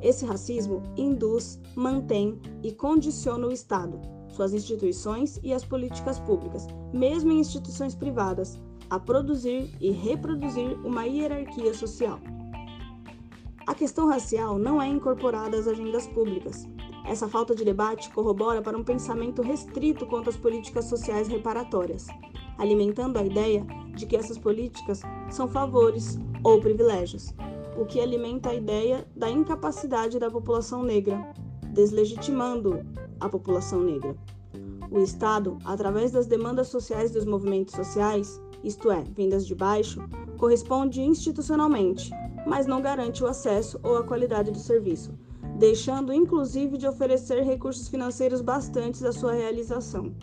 Esse 0.00 0.24
racismo 0.24 0.84
induz, 0.96 1.60
mantém 1.74 2.40
e 2.62 2.70
condiciona 2.70 3.48
o 3.48 3.52
Estado, 3.52 4.00
suas 4.28 4.54
instituições 4.54 5.40
e 5.42 5.52
as 5.52 5.64
políticas 5.64 6.20
públicas, 6.20 6.64
mesmo 6.92 7.32
em 7.32 7.40
instituições 7.40 7.92
privadas, 7.96 8.56
a 8.88 9.00
produzir 9.00 9.68
e 9.80 9.90
reproduzir 9.90 10.78
uma 10.86 11.04
hierarquia 11.04 11.74
social. 11.74 12.20
A 13.66 13.74
questão 13.74 14.06
racial 14.06 14.60
não 14.60 14.80
é 14.80 14.86
incorporada 14.86 15.58
às 15.58 15.66
agendas 15.66 16.06
públicas. 16.06 16.68
Essa 17.04 17.26
falta 17.26 17.52
de 17.52 17.64
debate 17.64 18.10
corrobora 18.10 18.62
para 18.62 18.78
um 18.78 18.84
pensamento 18.84 19.42
restrito 19.42 20.06
quanto 20.06 20.30
às 20.30 20.36
políticas 20.36 20.84
sociais 20.84 21.26
reparatórias 21.26 22.06
alimentando 22.58 23.18
a 23.18 23.24
ideia 23.24 23.64
de 23.94 24.04
que 24.04 24.16
essas 24.16 24.36
políticas 24.36 25.00
são 25.30 25.48
favores 25.48 26.18
ou 26.42 26.60
privilégios, 26.60 27.32
o 27.76 27.86
que 27.86 28.00
alimenta 28.00 28.50
a 28.50 28.54
ideia 28.54 29.06
da 29.14 29.30
incapacidade 29.30 30.18
da 30.18 30.30
população 30.30 30.82
negra, 30.82 31.32
deslegitimando 31.72 32.84
a 33.20 33.28
população 33.28 33.80
negra. 33.80 34.16
O 34.90 34.98
Estado, 35.00 35.58
através 35.64 36.10
das 36.10 36.26
demandas 36.26 36.68
sociais 36.68 37.10
dos 37.10 37.24
movimentos 37.24 37.74
sociais, 37.74 38.40
isto 38.64 38.90
é, 38.90 39.04
vindas 39.14 39.46
de 39.46 39.54
baixo, 39.54 40.02
corresponde 40.36 41.00
institucionalmente, 41.00 42.10
mas 42.46 42.66
não 42.66 42.80
garante 42.80 43.22
o 43.22 43.26
acesso 43.26 43.78
ou 43.82 43.98
a 43.98 44.04
qualidade 44.04 44.50
do 44.50 44.58
serviço, 44.58 45.12
deixando 45.58 46.12
inclusive 46.12 46.78
de 46.78 46.86
oferecer 46.86 47.42
recursos 47.42 47.88
financeiros 47.88 48.40
bastantes 48.40 49.04
à 49.04 49.12
sua 49.12 49.32
realização. 49.32 50.14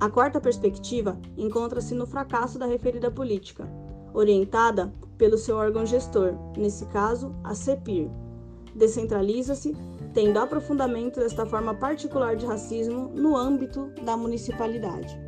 A 0.00 0.08
quarta 0.08 0.40
perspectiva 0.40 1.18
encontra-se 1.36 1.92
no 1.92 2.06
fracasso 2.06 2.56
da 2.56 2.66
referida 2.66 3.10
política, 3.10 3.68
orientada 4.14 4.92
pelo 5.16 5.36
seu 5.36 5.56
órgão 5.56 5.84
gestor, 5.84 6.34
nesse 6.56 6.86
caso, 6.86 7.34
a 7.42 7.52
CEPIR. 7.52 8.08
Descentraliza-se, 8.76 9.76
tendo 10.14 10.38
aprofundamento 10.38 11.18
desta 11.18 11.44
forma 11.44 11.74
particular 11.74 12.36
de 12.36 12.46
racismo 12.46 13.08
no 13.08 13.36
âmbito 13.36 13.90
da 14.04 14.16
municipalidade. 14.16 15.18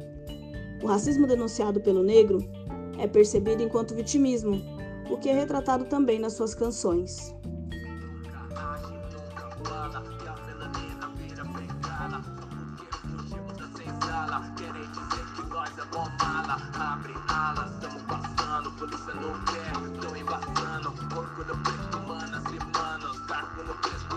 O 0.82 0.86
racismo 0.86 1.26
denunciado 1.26 1.80
pelo 1.80 2.04
negro 2.04 2.38
é 2.96 3.08
percebido 3.08 3.62
enquanto 3.64 3.94
vitimismo, 3.94 4.62
o 5.10 5.16
que 5.16 5.28
é 5.28 5.34
retratado 5.34 5.86
também 5.86 6.20
nas 6.20 6.34
suas 6.34 6.54
canções. 6.54 7.34
Polícia 18.80 19.14
não 19.14 19.44
quer, 19.44 19.72
estão 19.94 20.16
embaçando, 20.16 20.90
preto, 21.58 21.98
cargo 23.26 23.62
no 23.62 23.74
se 24.08 24.16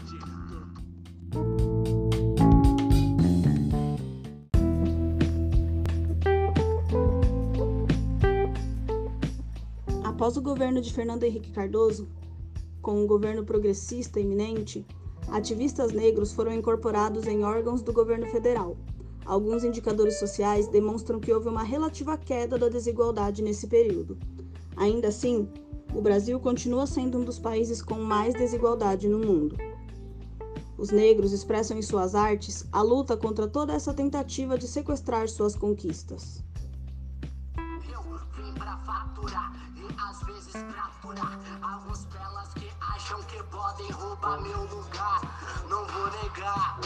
de. 0.00 0.18
Após 10.02 10.36
o 10.36 10.42
governo 10.42 10.80
de 10.80 10.92
Fernando 10.92 11.22
Henrique 11.22 11.52
Cardoso, 11.52 12.08
com 12.82 13.04
um 13.04 13.06
governo 13.06 13.44
progressista 13.44 14.18
iminente, 14.18 14.84
ativistas 15.28 15.92
negros 15.92 16.32
foram 16.32 16.52
incorporados 16.52 17.24
em 17.28 17.44
órgãos 17.44 17.82
do 17.82 17.92
governo 17.92 18.26
federal, 18.26 18.76
Alguns 19.26 19.64
indicadores 19.64 20.18
sociais 20.18 20.68
demonstram 20.68 21.18
que 21.18 21.32
houve 21.32 21.48
uma 21.48 21.62
relativa 21.62 22.16
queda 22.16 22.58
da 22.58 22.68
desigualdade 22.68 23.42
nesse 23.42 23.66
período. 23.66 24.18
Ainda 24.76 25.08
assim, 25.08 25.48
o 25.94 26.02
Brasil 26.02 26.38
continua 26.38 26.86
sendo 26.86 27.18
um 27.18 27.24
dos 27.24 27.38
países 27.38 27.80
com 27.80 27.94
mais 27.94 28.34
desigualdade 28.34 29.08
no 29.08 29.18
mundo. 29.18 29.56
Os 30.76 30.90
negros 30.90 31.32
expressam 31.32 31.78
em 31.78 31.82
suas 31.82 32.14
artes 32.14 32.66
a 32.70 32.82
luta 32.82 33.16
contra 33.16 33.46
toda 33.46 33.72
essa 33.72 33.94
tentativa 33.94 34.58
de 34.58 34.66
sequestrar 34.66 35.28
suas 35.28 35.54
conquistas. 35.54 36.42
Eu 37.56 38.02
vim 38.36 38.52
pra 38.54 38.76
faturar 38.78 39.52
e 39.76 39.86
às 39.96 40.22
vezes 40.24 40.52
pra 40.52 40.90
acham 43.14 43.22
que 43.22 43.42
podem 43.44 43.90
roubar 43.92 44.40
meu 44.40 44.64
lugar. 44.64 45.20
Não 45.68 45.86
vou 45.86 46.10
negar 46.22 46.78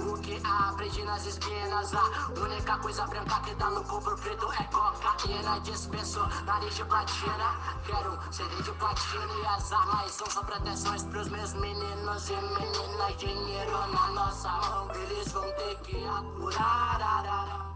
o 0.00 0.18
que 0.18 0.40
aprendi 0.44 1.02
nas 1.04 1.26
esquinas. 1.26 1.92
A 1.94 2.30
única 2.40 2.78
coisa 2.78 3.06
branca 3.06 3.40
que 3.40 3.54
dá 3.56 3.70
no 3.70 3.84
corpo 3.84 4.16
preto 4.16 4.50
é 4.52 4.64
cocaína. 4.64 5.60
Dispenso 5.60 6.20
nariz 6.46 6.74
de 6.74 6.84
platina. 6.84 7.54
Quero 7.84 8.18
CD 8.32 8.62
de 8.62 8.72
platina 8.72 9.32
e 9.42 9.46
as 9.46 9.72
armas 9.72 10.12
são 10.12 10.30
só 10.30 10.42
proteções 10.42 11.04
pros 11.04 11.28
meus 11.28 11.52
meninos 11.54 12.30
e 12.30 12.32
meninas. 12.32 13.16
Dinheiro 13.18 13.86
na 13.88 14.08
nossa 14.08 14.48
mão, 14.48 14.90
eles 14.94 15.30
vão 15.32 15.44
ter 15.52 15.76
que 15.82 16.06
apurar. 16.06 17.73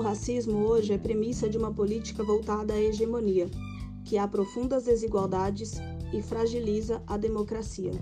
O 0.00 0.02
racismo 0.02 0.66
hoje 0.66 0.94
é 0.94 0.96
premissa 0.96 1.46
de 1.46 1.58
uma 1.58 1.74
política 1.74 2.24
voltada 2.24 2.72
à 2.72 2.80
hegemonia, 2.80 3.50
que 4.02 4.16
aprofunda 4.16 4.76
as 4.76 4.84
desigualdades 4.84 5.74
e 6.10 6.22
fragiliza 6.22 7.02
a 7.06 7.18
democracia. 7.18 7.92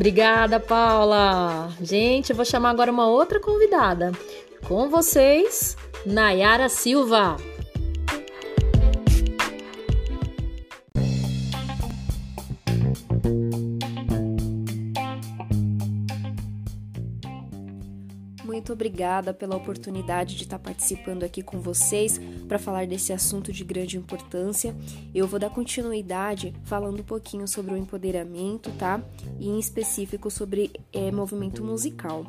Obrigada, 0.00 0.58
Paula. 0.58 1.68
Gente, 1.82 2.30
eu 2.30 2.36
vou 2.36 2.42
chamar 2.42 2.70
agora 2.70 2.90
uma 2.90 3.06
outra 3.06 3.38
convidada. 3.38 4.12
Com 4.66 4.88
vocês, 4.88 5.76
Nayara 6.06 6.70
Silva. 6.70 7.36
Obrigada 19.00 19.32
pela 19.32 19.56
oportunidade 19.56 20.36
de 20.36 20.42
estar 20.42 20.58
participando 20.58 21.22
aqui 21.22 21.42
com 21.42 21.58
vocês 21.58 22.20
para 22.46 22.58
falar 22.58 22.86
desse 22.86 23.14
assunto 23.14 23.50
de 23.50 23.64
grande 23.64 23.96
importância. 23.96 24.76
Eu 25.14 25.26
vou 25.26 25.40
dar 25.40 25.48
continuidade 25.48 26.54
falando 26.64 27.00
um 27.00 27.04
pouquinho 27.04 27.48
sobre 27.48 27.72
o 27.72 27.78
empoderamento, 27.78 28.70
tá? 28.72 29.02
E 29.38 29.48
em 29.48 29.58
específico 29.58 30.30
sobre 30.30 30.70
é, 30.92 31.10
movimento 31.10 31.64
musical. 31.64 32.26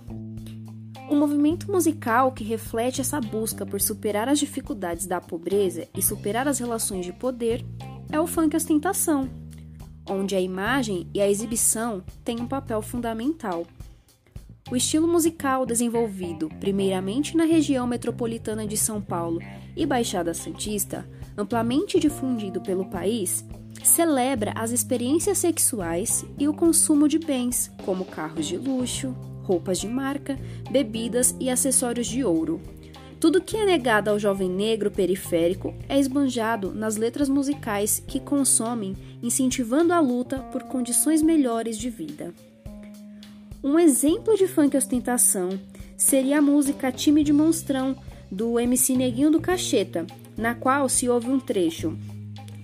O 1.10 1.16
movimento 1.16 1.70
musical 1.70 2.32
que 2.32 2.46
reflete 2.46 3.02
essa 3.02 3.20
busca 3.20 3.66
por 3.66 3.82
superar 3.82 4.30
as 4.30 4.40
dificuldades 4.40 5.06
da 5.06 5.20
pobreza 5.20 5.90
e 5.94 6.02
superar 6.02 6.48
as 6.48 6.60
relações 6.60 7.06
de 7.06 7.12
poder 7.12 7.66
é 8.10 8.18
o 8.18 8.26
funk 8.26 8.56
ostentação, 8.56 9.30
onde 10.10 10.38
a 10.38 10.40
imagem 10.40 11.10
e 11.14 11.20
a 11.20 11.30
exibição 11.30 12.02
têm 12.24 12.40
um 12.40 12.48
papel 12.48 12.82
fundamental 12.82 13.66
o 14.72 14.76
estilo 14.76 15.06
musical 15.06 15.66
desenvolvido 15.66 16.50
primeiramente 16.62 17.36
na 17.36 17.44
região 17.44 17.86
metropolitana 17.86 18.66
de 18.66 18.78
São 18.78 19.02
Paulo 19.02 19.42
e 19.76 19.86
Baixada 19.86 20.34
Santista, 20.34 21.06
amplamente 21.38 22.00
difundido 22.00 22.62
pelo 22.62 22.86
país, 22.86 23.46
celebra 23.84 24.54
as 24.56 24.72
experiências 24.72 25.40
sexuais 25.40 26.24
e 26.40 26.48
o 26.48 26.54
consumo 26.54 27.10
de 27.10 27.20
bens, 27.20 27.70
como 27.84 28.06
carros 28.06 28.46
de 28.46 28.56
luxo, 28.56 29.14
roupas 29.44 29.78
de 29.78 29.90
marca, 29.90 30.40
bebidas 30.70 31.36
e 31.38 31.50
acessórios 31.50 32.08
de 32.08 32.24
ouro. 32.24 32.62
Tudo 33.20 33.42
que 33.42 33.58
é 33.58 33.66
negado 33.66 34.10
ao 34.10 34.18
jovem 34.18 34.50
negro 34.50 34.90
periférico 34.90 35.76
é 35.90 36.00
esbanjado 36.00 36.74
nas 36.74 36.96
letras 36.96 37.28
musicais 37.28 38.02
que 38.08 38.22
consomem, 38.22 38.96
incentivando 39.22 39.92
a 39.92 40.00
luta 40.00 40.40
por 40.52 40.64
condições 40.64 41.22
melhores 41.22 41.78
de 41.78 41.90
vida. 41.90 42.34
Um 43.64 43.78
exemplo 43.78 44.36
de 44.36 44.48
funk 44.48 44.76
ostentação 44.76 45.50
seria 45.96 46.40
a 46.40 46.42
música 46.42 46.92
Time 46.92 47.24
de 47.24 47.32
Monstrão, 47.32 47.96
do 48.32 48.60
MC 48.60 48.96
Neguinho 48.96 49.30
do 49.30 49.40
Cacheta, 49.40 50.08
na 50.36 50.56
qual 50.56 50.90
se 50.90 51.08
ouve 51.08 51.30
um 51.30 51.40
trecho: 51.40 51.96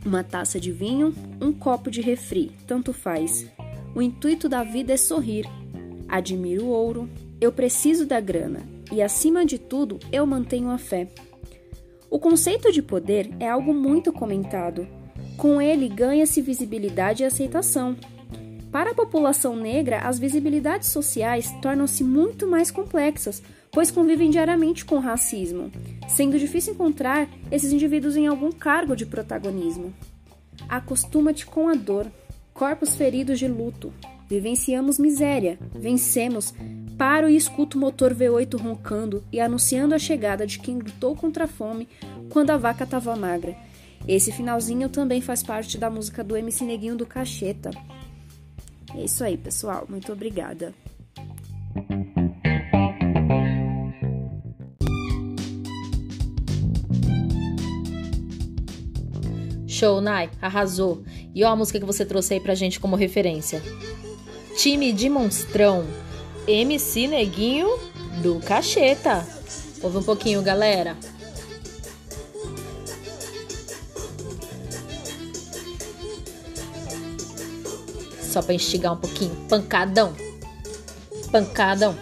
Uma 0.03 0.23
taça 0.23 0.59
de 0.59 0.71
vinho, 0.71 1.13
um 1.39 1.53
copo 1.53 1.91
de 1.91 2.01
refri, 2.01 2.51
tanto 2.65 2.93
faz. 2.93 3.45
O 3.93 4.01
intuito 4.01 4.49
da 4.49 4.63
vida 4.63 4.93
é 4.93 4.97
sorrir. 4.97 5.45
Admiro 6.07 6.65
o 6.65 6.69
ouro, 6.69 7.07
eu 7.39 7.51
preciso 7.51 8.07
da 8.07 8.19
grana 8.19 8.67
e, 8.91 8.99
acima 8.99 9.45
de 9.45 9.59
tudo, 9.59 9.99
eu 10.11 10.25
mantenho 10.25 10.71
a 10.71 10.79
fé. 10.79 11.09
O 12.09 12.17
conceito 12.17 12.71
de 12.71 12.81
poder 12.81 13.29
é 13.39 13.47
algo 13.47 13.71
muito 13.71 14.11
comentado. 14.11 14.87
Com 15.37 15.61
ele 15.61 15.87
ganha-se 15.89 16.41
visibilidade 16.41 17.21
e 17.21 17.25
aceitação. 17.25 17.95
Para 18.71 18.91
a 18.91 18.95
população 18.95 19.55
negra, 19.55 19.99
as 19.99 20.19
visibilidades 20.19 20.89
sociais 20.89 21.51
tornam-se 21.61 22.03
muito 22.03 22.47
mais 22.47 22.69
complexas, 22.69 23.41
pois 23.71 23.91
convivem 23.91 24.29
diariamente 24.29 24.83
com 24.83 24.99
racismo, 24.99 25.71
sendo 26.07 26.37
difícil 26.37 26.73
encontrar 26.73 27.27
esses 27.51 27.71
indivíduos 27.71 28.15
em 28.15 28.27
algum 28.27 28.51
cargo 28.51 28.95
de 28.95 29.05
protagonismo. 29.05 29.93
Acostuma-te 30.67 31.45
com 31.45 31.69
a 31.69 31.75
dor, 31.75 32.07
corpos 32.53 32.95
feridos 32.95 33.39
de 33.39 33.47
luto. 33.47 33.93
Vivenciamos 34.29 34.99
miséria, 34.99 35.57
vencemos. 35.73 36.53
Paro 36.97 37.29
e 37.29 37.35
escuto 37.35 37.77
o 37.77 37.81
motor 37.81 38.13
V8 38.13 38.59
roncando 38.59 39.23
e 39.31 39.39
anunciando 39.39 39.95
a 39.95 39.99
chegada 39.99 40.45
de 40.45 40.59
quem 40.59 40.79
lutou 40.79 41.15
contra 41.15 41.45
a 41.45 41.47
fome 41.47 41.87
quando 42.29 42.49
a 42.49 42.57
vaca 42.57 42.83
estava 42.83 43.15
magra. 43.15 43.55
Esse 44.07 44.31
finalzinho 44.31 44.89
também 44.89 45.21
faz 45.21 45.43
parte 45.43 45.77
da 45.77 45.89
música 45.89 46.23
do 46.23 46.35
MC 46.35 46.65
Neguinho 46.65 46.95
do 46.95 47.05
Cacheta. 47.05 47.71
É 48.97 49.03
isso 49.03 49.23
aí, 49.23 49.37
pessoal. 49.37 49.85
Muito 49.87 50.11
obrigada. 50.11 50.73
Show, 59.67 60.01
Nai, 60.01 60.31
arrasou. 60.41 61.03
E 61.35 61.43
ó 61.43 61.49
a 61.49 61.55
música 61.55 61.79
que 61.79 61.85
você 61.85 62.03
trouxe 62.03 62.33
aí 62.33 62.39
pra 62.39 62.55
gente 62.55 62.79
como 62.79 62.95
referência. 62.95 63.61
Time 64.57 64.91
de 64.91 65.07
Monstrão, 65.07 65.85
MC 66.47 67.07
Neguinho 67.07 67.67
do 68.23 68.39
Cacheta. 68.39 69.23
Ouve 69.83 69.99
um 69.99 70.03
pouquinho, 70.03 70.41
galera. 70.41 70.97
Só 78.37 78.43
pra 78.43 78.53
instigar 78.53 78.93
um 78.93 78.97
pouquinho. 78.97 79.35
Pancadão. 79.49 80.13
Pancadão. 81.31 81.97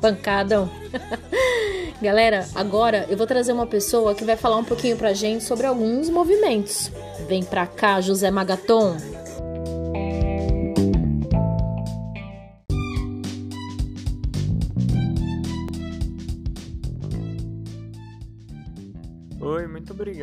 Pancadão. 0.00 0.68
Galera, 2.02 2.48
agora 2.56 3.06
eu 3.08 3.16
vou 3.16 3.24
trazer 3.24 3.52
uma 3.52 3.68
pessoa 3.68 4.16
que 4.16 4.24
vai 4.24 4.36
falar 4.36 4.56
um 4.56 4.64
pouquinho 4.64 4.96
pra 4.96 5.12
gente 5.12 5.44
sobre 5.44 5.64
alguns 5.64 6.10
movimentos. 6.10 6.90
Vem 7.28 7.44
pra 7.44 7.68
cá, 7.68 8.00
José 8.00 8.32
Magaton. 8.32 8.96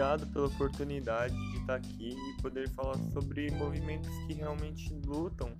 Obrigado 0.09 0.25
pela 0.33 0.47
oportunidade 0.47 1.35
de 1.51 1.57
estar 1.57 1.75
aqui 1.75 2.09
e 2.09 2.41
poder 2.41 2.67
falar 2.69 2.97
sobre 3.13 3.51
movimentos 3.51 4.09
que 4.25 4.33
realmente 4.33 4.91
lutam 5.05 5.51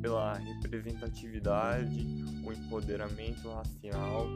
pela 0.00 0.34
representatividade, 0.34 2.06
o 2.44 2.52
empoderamento 2.52 3.50
racial, 3.50 4.26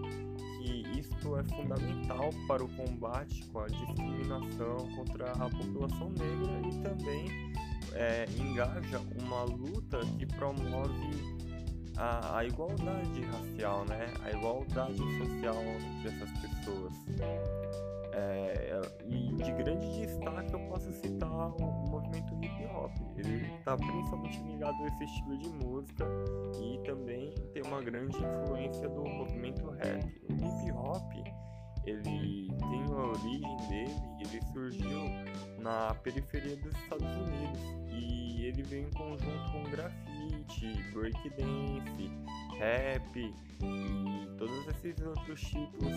que 0.58 0.98
isto 0.98 1.38
é 1.38 1.44
fundamental 1.44 2.30
para 2.46 2.62
o 2.62 2.68
combate 2.68 3.44
com 3.46 3.60
a 3.60 3.66
discriminação 3.66 4.76
contra 4.94 5.32
a 5.32 5.48
população 5.48 6.10
negra 6.10 6.68
e 6.68 6.82
também 6.82 7.52
é, 7.94 8.26
engaja 8.38 9.00
uma 9.22 9.44
luta 9.44 10.00
que 10.18 10.26
promove 10.26 11.46
a, 11.96 12.38
a, 12.38 12.44
igualdade 12.44 13.22
racial, 13.22 13.86
né? 13.86 14.06
A 14.22 14.30
igualdade 14.32 14.98
social 14.98 15.64
dessas 16.02 16.30
pessoas. 16.40 16.92
É, 18.18 18.81
e 19.05 19.31
de 19.35 19.52
grande 19.52 19.87
destaque 20.00 20.55
eu 20.55 20.61
posso 20.68 20.90
citar 20.90 21.31
o, 21.31 21.87
movimento 21.90 22.35
hip 22.42 22.66
hop. 22.74 22.90
Ele 23.18 23.46
está 23.59 23.76
principalmente 23.76 24.42
ligado 24.42 24.83
a 24.83 24.87
esse 24.87 25.05
estilo 25.05 25.38
de 25.38 25.48
música 25.50 26.07
e 26.59 26.79
também 26.87 27.31
tem 27.52 27.62
uma 27.62 27.83
grande 27.83 28.16
influência 28.16 28.88
do 28.88 29.05
movimento 29.05 29.68
rap. 29.70 30.05
O 30.31 30.33
hip 30.33 30.72
hop 30.72 31.12
ele 31.87 32.49
tem 32.59 32.83
a 32.83 33.07
origem 33.07 33.57
dele, 33.68 33.94
ele 34.20 34.40
surgiu 34.53 35.01
na 35.59 35.94
periferia 35.94 36.57
dos 36.57 36.75
Estados 36.75 37.07
Unidos 37.16 37.61
e 37.90 38.46
ele 38.46 38.62
veio 38.62 38.88
em 38.88 38.90
conjunto 38.90 39.53
com 39.53 39.62
grafite, 39.70 40.92
breakdance, 40.92 42.11
rap 42.59 43.16
e 43.16 44.37
todos 44.37 44.68
esses 44.68 45.01
outros 45.05 45.40
tipos 45.40 45.92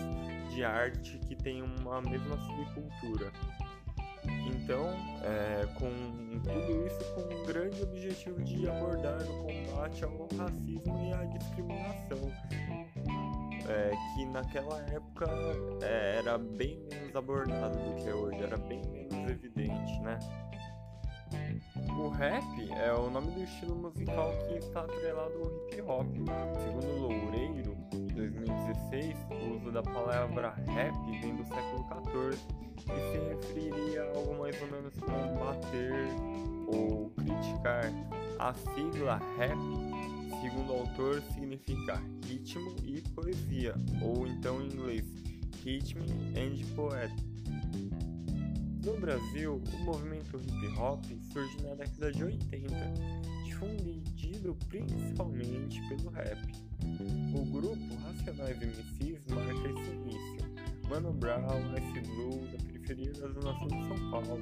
de 0.52 0.64
arte 0.64 1.18
que 1.18 1.34
tem 1.34 1.62
uma 1.62 2.00
mesma 2.00 2.36
subcultura. 2.36 3.32
Então, 4.46 4.90
é, 5.22 5.66
com 5.78 5.90
tudo 6.40 6.86
isso 6.86 7.14
com 7.14 7.34
um 7.34 7.46
grande 7.46 7.82
objetivo 7.82 8.42
de 8.42 8.68
abordar 8.68 9.22
o 9.22 9.42
combate 9.44 10.04
ao 10.04 10.28
racismo 10.36 11.08
e 11.08 11.12
à 11.12 11.24
discriminação, 11.24 12.32
é, 13.70 13.92
que 14.14 14.26
naquela 14.26 14.80
época 14.90 15.26
é, 15.82 16.16
era 16.18 16.36
bem 16.36 16.78
menos 16.90 17.14
abordado 17.14 17.78
do 17.78 18.02
que 18.02 18.10
hoje, 18.10 18.42
era 18.42 18.56
bem 18.56 18.82
menos 18.90 19.30
evidente, 19.30 20.00
né? 20.00 20.18
O 21.96 22.08
rap 22.08 22.72
é 22.72 22.92
o 22.92 23.10
nome 23.10 23.30
do 23.32 23.42
estilo 23.42 23.76
musical 23.76 24.32
que 24.48 24.54
está 24.54 24.80
atrelado 24.80 25.32
ao 25.34 25.68
hip 25.68 25.82
hop. 25.82 26.06
Segundo 26.58 26.98
Loureiro, 26.98 27.76
em 27.92 28.06
2016, 28.06 29.16
o 29.30 29.56
uso 29.56 29.70
da 29.70 29.82
palavra 29.82 30.54
rap 30.66 30.94
vem 31.20 31.36
do 31.36 31.44
século 31.44 31.86
XIV 32.02 32.38
e 32.78 33.12
se 33.12 33.18
referiria 33.18 34.02
a 34.02 34.16
algo 34.16 34.38
mais 34.38 34.60
ou 34.62 34.68
menos 34.68 34.94
como 34.98 35.44
bater 35.44 36.08
ou 36.66 37.10
criticar. 37.10 37.92
A 38.38 38.54
sigla 38.54 39.20
rap, 39.36 39.58
segundo 40.40 40.72
o 40.72 40.80
autor, 40.80 41.22
significa 41.34 42.02
ritmo 42.26 42.74
e 42.84 43.00
poesia, 43.14 43.74
ou 44.02 44.26
então 44.26 44.62
em 44.62 44.66
inglês, 44.66 45.04
Rhythm 45.64 46.00
and 46.36 46.74
Poetry. 46.74 47.30
No 48.84 48.98
Brasil, 48.98 49.60
o 49.74 49.78
movimento 49.84 50.38
hip 50.38 50.78
hop 50.78 51.04
surge 51.32 51.62
na 51.62 51.74
década 51.74 52.10
de 52.12 52.24
80, 52.24 52.74
difundido 53.44 54.56
principalmente 54.68 55.80
pelo 55.88 56.10
rap. 56.10 56.38
O 57.34 57.44
grupo 57.44 57.94
Racionais 58.02 58.56
MCs 58.56 59.20
marca 59.28 59.68
esse 59.68 59.90
início. 59.90 60.50
Mano 60.88 61.12
Brown, 61.12 61.60
Ice 61.76 62.00
Blue, 62.00 62.40
da 62.48 62.64
periferia 62.64 63.12
da 63.12 63.28
Zona 63.28 63.58
Sul 63.58 63.68
de 63.68 63.88
São 63.88 64.10
Paulo, 64.10 64.40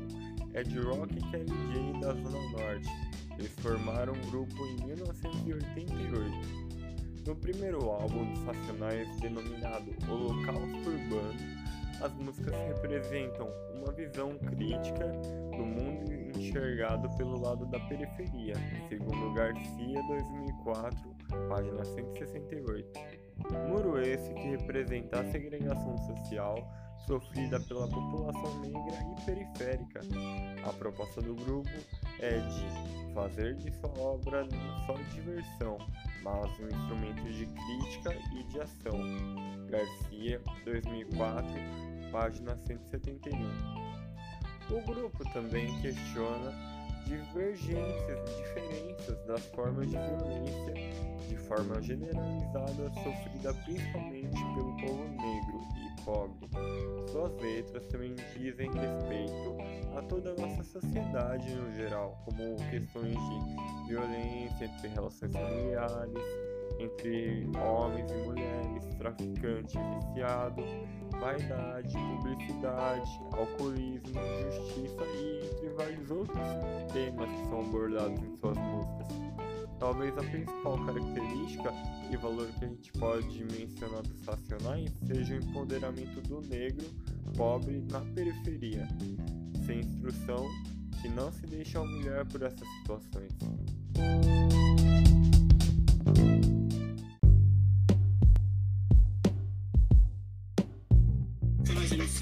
Ed 0.54 0.78
Rock 0.78 1.18
e 1.18 1.20
Kelly 1.30 1.46
J 1.72 2.00
da 2.00 2.14
Zona 2.14 2.50
Norte. 2.52 3.07
Eles 3.38 3.52
formaram 3.60 4.12
um 4.12 4.30
grupo 4.30 4.66
em 4.66 4.86
1988. 4.86 6.68
No 7.26 7.36
primeiro 7.36 7.90
álbum 7.90 8.32
dos 8.32 8.42
Racionais, 8.44 9.08
denominado 9.20 9.94
Holocausto 10.08 10.90
Urbano, 10.90 11.38
as 12.00 12.12
músicas 12.14 12.54
representam 12.54 13.48
uma 13.74 13.92
visão 13.92 14.38
crítica 14.38 15.06
do 15.56 15.64
mundo 15.66 16.12
enxergado 16.38 17.08
pelo 17.16 17.40
lado 17.40 17.66
da 17.66 17.80
periferia, 17.80 18.54
segundo 18.88 19.34
Garcia 19.34 20.02
2004, 20.08 21.16
página 21.48 21.84
168. 21.84 22.88
Muro 23.68 24.00
esse 24.00 24.32
que 24.34 24.48
representa 24.48 25.20
a 25.20 25.30
segregação 25.30 25.96
social 25.98 26.56
sofrida 27.06 27.58
pela 27.60 27.88
população 27.88 28.60
negra 28.60 28.96
e 29.16 29.24
periférica. 29.24 30.00
A 30.68 30.72
proposta 30.72 31.20
do 31.20 31.34
grupo 31.34 31.70
é 32.20 32.38
de 32.38 33.14
fazer 33.14 33.54
de 33.56 33.72
sua 33.72 33.90
obra 33.98 34.44
não 34.44 34.86
só 34.86 34.94
diversão, 35.14 35.78
mas 36.22 36.50
um 36.60 36.68
instrumento 36.68 37.22
de 37.24 37.46
crítica 37.46 38.14
e 38.34 38.42
de 38.44 38.60
ação. 38.60 38.98
Garcia, 39.68 40.40
2004, 40.64 41.48
página 42.10 42.56
171. 42.56 43.38
O 44.70 44.82
grupo 44.82 45.24
também 45.32 45.66
questiona 45.80 46.77
divergências 47.08 48.20
e 48.30 48.42
diferenças 48.42 49.24
das 49.26 49.44
formas 49.46 49.88
de 49.88 49.96
violência 49.96 50.74
de 51.26 51.36
forma 51.36 51.80
generalizada 51.80 52.90
sofrida 53.02 53.54
principalmente 53.64 54.38
pelo 54.54 54.76
povo 54.76 55.04
negro 55.08 55.60
e 55.76 56.04
pobre. 56.04 56.48
Suas 57.10 57.34
letras 57.40 57.84
também 57.86 58.14
dizem 58.14 58.70
respeito 58.70 59.56
a 59.96 60.02
toda 60.02 60.32
a 60.32 60.34
nossa 60.34 60.62
sociedade 60.62 61.54
no 61.54 61.72
geral, 61.72 62.22
como 62.24 62.56
questões 62.70 63.14
de 63.14 63.88
violência 63.88 64.64
entre 64.64 64.88
relações 64.88 65.32
familiares, 65.32 66.22
entre 66.78 67.46
homens 67.58 68.10
e 68.10 68.14
mulheres, 68.26 68.94
traficante 68.96 69.78
viciado, 69.78 70.62
vaidade, 71.20 71.92
publicidade, 71.92 73.20
alcoolismo, 73.32 74.20
justiça 74.52 75.04
e 75.14 75.40
entre 75.46 75.68
vários 75.70 76.10
outros 76.10 76.38
temas 76.92 77.30
que 77.30 77.48
são 77.48 77.60
abordados 77.60 78.22
em 78.22 78.36
suas 78.36 78.58
músicas. 78.58 79.08
Talvez 79.78 80.16
a 80.18 80.22
principal 80.22 80.84
característica 80.84 81.72
e 82.10 82.16
valor 82.16 82.48
que 82.58 82.64
a 82.64 82.68
gente 82.68 82.92
pode 82.92 83.44
mencionar 83.44 84.02
dos 84.02 84.26
Racionais 84.26 84.90
seja 85.06 85.34
o 85.34 85.38
empoderamento 85.38 86.20
do 86.22 86.40
negro 86.40 86.86
pobre 87.36 87.84
na 87.90 88.00
periferia, 88.00 88.88
sem 89.66 89.80
instrução, 89.80 90.48
que 91.00 91.08
não 91.08 91.30
se 91.30 91.46
deixa 91.46 91.80
humilhar 91.80 92.26
por 92.26 92.42
essas 92.42 92.68
situações. 92.80 93.32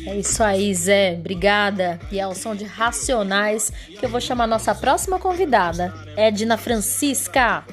É 0.07 0.15
isso 0.15 0.43
aí, 0.43 0.73
Zé. 0.73 1.17
Obrigada. 1.19 1.99
E 2.13 2.21
é 2.21 2.27
o 2.27 2.35
som 2.35 2.55
de 2.55 2.65
Racionais 2.65 3.73
que 3.89 4.05
eu 4.05 4.09
vou 4.09 4.21
chamar 4.21 4.47
nossa 4.47 4.73
próxima 4.73 5.19
convidada, 5.19 5.93
Edna 6.17 6.57
Francisca. 6.57 7.65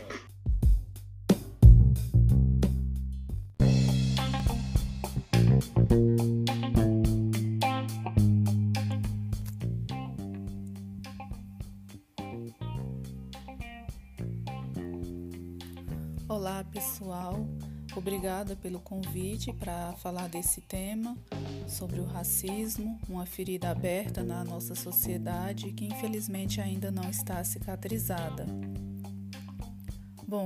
Obrigada 18.43 18.61
pelo 18.61 18.79
convite 18.81 19.53
para 19.53 19.93
falar 19.93 20.27
desse 20.27 20.59
tema 20.59 21.17
sobre 21.65 22.01
o 22.01 22.03
racismo, 22.03 22.99
uma 23.07 23.25
ferida 23.25 23.69
aberta 23.69 24.21
na 24.21 24.43
nossa 24.43 24.75
sociedade 24.75 25.71
que 25.71 25.85
infelizmente 25.85 26.59
ainda 26.59 26.91
não 26.91 27.09
está 27.09 27.41
cicatrizada. 27.41 28.45
Bom, 30.27 30.45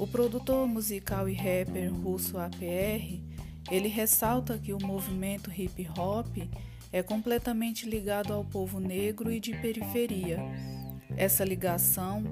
o 0.00 0.06
produtor 0.08 0.66
musical 0.66 1.28
e 1.28 1.34
rapper 1.34 1.94
russo 1.94 2.38
APR, 2.38 3.22
ele 3.70 3.86
ressalta 3.86 4.58
que 4.58 4.72
o 4.72 4.84
movimento 4.84 5.48
hip 5.48 5.88
hop 5.96 6.38
é 6.90 7.04
completamente 7.04 7.88
ligado 7.88 8.32
ao 8.32 8.44
povo 8.44 8.80
negro 8.80 9.30
e 9.30 9.38
de 9.38 9.52
periferia. 9.52 10.40
Essa 11.16 11.44
ligação 11.44 12.24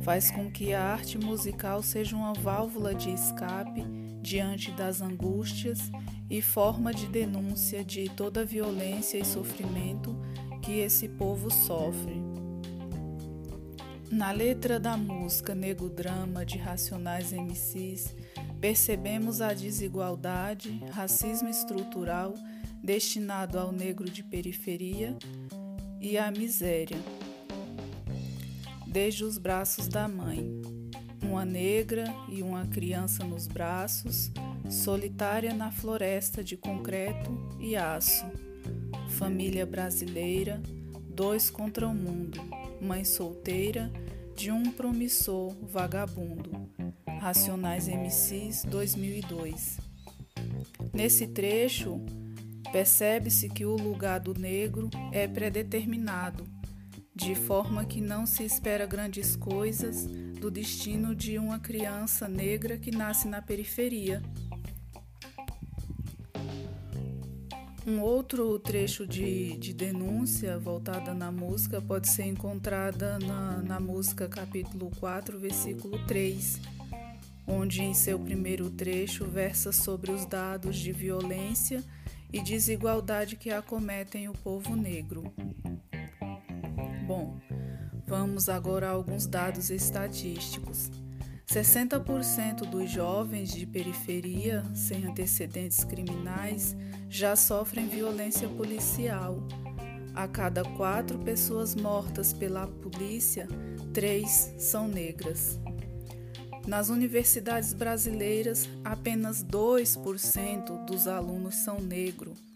faz 0.00 0.30
com 0.30 0.50
que 0.50 0.72
a 0.72 0.82
arte 0.82 1.18
musical 1.18 1.82
seja 1.82 2.16
uma 2.16 2.32
válvula 2.32 2.94
de 2.94 3.10
escape 3.10 4.01
diante 4.22 4.70
das 4.70 5.02
angústias 5.02 5.90
e 6.30 6.40
forma 6.40 6.94
de 6.94 7.06
denúncia 7.06 7.84
de 7.84 8.08
toda 8.08 8.42
a 8.42 8.44
violência 8.44 9.18
e 9.18 9.24
sofrimento 9.24 10.16
que 10.62 10.78
esse 10.78 11.08
povo 11.08 11.50
sofre. 11.50 12.22
Na 14.10 14.30
letra 14.30 14.78
da 14.78 14.96
música 14.96 15.54
Nego 15.54 15.88
Drama 15.88 16.46
de 16.46 16.58
Racionais 16.58 17.32
MCs, 17.32 18.14
percebemos 18.60 19.40
a 19.40 19.52
desigualdade, 19.52 20.80
racismo 20.92 21.48
estrutural 21.48 22.34
destinado 22.82 23.58
ao 23.58 23.72
negro 23.72 24.08
de 24.08 24.22
periferia 24.22 25.16
e 26.00 26.16
à 26.18 26.30
miséria. 26.30 26.98
Desde 28.86 29.24
os 29.24 29.38
braços 29.38 29.88
da 29.88 30.06
mãe, 30.06 30.61
uma 31.32 31.46
negra 31.46 32.04
e 32.28 32.42
uma 32.42 32.66
criança 32.66 33.24
nos 33.24 33.46
braços, 33.46 34.30
solitária 34.68 35.54
na 35.54 35.72
floresta 35.72 36.44
de 36.44 36.58
concreto 36.58 37.30
e 37.58 37.74
aço. 37.74 38.26
Família 39.16 39.64
brasileira, 39.64 40.62
dois 41.08 41.48
contra 41.48 41.88
o 41.88 41.94
mundo, 41.94 42.38
mãe 42.82 43.02
solteira 43.02 43.90
de 44.36 44.50
um 44.50 44.70
promissor 44.72 45.56
vagabundo. 45.62 46.50
Racionais 47.18 47.88
MCs 47.88 48.66
2002. 48.66 49.78
Nesse 50.92 51.26
trecho, 51.26 51.98
percebe-se 52.70 53.48
que 53.48 53.64
o 53.64 53.74
lugar 53.74 54.20
do 54.20 54.38
negro 54.38 54.90
é 55.10 55.26
predeterminado, 55.26 56.44
de 57.14 57.34
forma 57.34 57.86
que 57.86 58.02
não 58.02 58.26
se 58.26 58.44
espera 58.44 58.84
grandes 58.84 59.34
coisas 59.34 60.06
do 60.42 60.50
destino 60.50 61.14
de 61.14 61.38
uma 61.38 61.60
criança 61.60 62.26
negra 62.26 62.76
que 62.76 62.90
nasce 62.90 63.28
na 63.28 63.40
periferia. 63.40 64.20
Um 67.86 68.00
outro 68.00 68.58
trecho 68.58 69.06
de, 69.06 69.56
de 69.56 69.72
denúncia 69.72 70.58
voltada 70.58 71.14
na 71.14 71.30
música 71.30 71.80
pode 71.80 72.08
ser 72.08 72.24
encontrada 72.24 73.20
na, 73.20 73.62
na 73.62 73.78
música 73.78 74.28
capítulo 74.28 74.90
4, 74.98 75.38
versículo 75.38 76.04
3, 76.06 76.60
onde 77.46 77.80
em 77.80 77.94
seu 77.94 78.18
primeiro 78.18 78.68
trecho 78.68 79.24
versa 79.24 79.70
sobre 79.70 80.10
os 80.10 80.26
dados 80.26 80.76
de 80.76 80.90
violência 80.90 81.84
e 82.32 82.42
desigualdade 82.42 83.36
que 83.36 83.50
acometem 83.50 84.28
o 84.28 84.32
povo 84.32 84.74
negro. 84.74 85.32
Bom, 87.06 87.38
vamos 88.12 88.50
agora 88.50 88.88
a 88.88 88.90
alguns 88.90 89.26
dados 89.26 89.70
estatísticos. 89.70 90.90
60% 91.48 92.68
dos 92.68 92.90
jovens 92.90 93.50
de 93.50 93.64
periferia 93.64 94.62
sem 94.74 95.06
antecedentes 95.06 95.82
criminais 95.82 96.76
já 97.08 97.34
sofrem 97.34 97.88
violência 97.88 98.46
policial. 98.50 99.38
A 100.14 100.28
cada 100.28 100.62
quatro 100.62 101.18
pessoas 101.20 101.74
mortas 101.74 102.34
pela 102.34 102.66
polícia, 102.66 103.48
três 103.94 104.52
são 104.58 104.86
negras. 104.86 105.58
Nas 106.66 106.90
universidades 106.90 107.72
brasileiras, 107.72 108.68
apenas 108.84 109.42
2% 109.42 110.84
dos 110.84 111.08
alunos 111.08 111.54
são 111.64 111.80
negros 111.80 112.51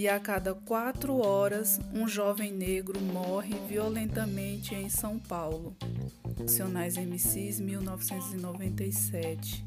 e 0.00 0.08
a 0.08 0.18
cada 0.18 0.54
quatro 0.54 1.18
horas 1.18 1.78
um 1.92 2.08
jovem 2.08 2.50
negro 2.50 2.98
morre 2.98 3.54
violentamente 3.68 4.74
em 4.74 4.88
São 4.88 5.18
Paulo. 5.18 5.76
Nacionais 6.38 6.96
MCs 6.96 7.60
1997. 7.60 9.62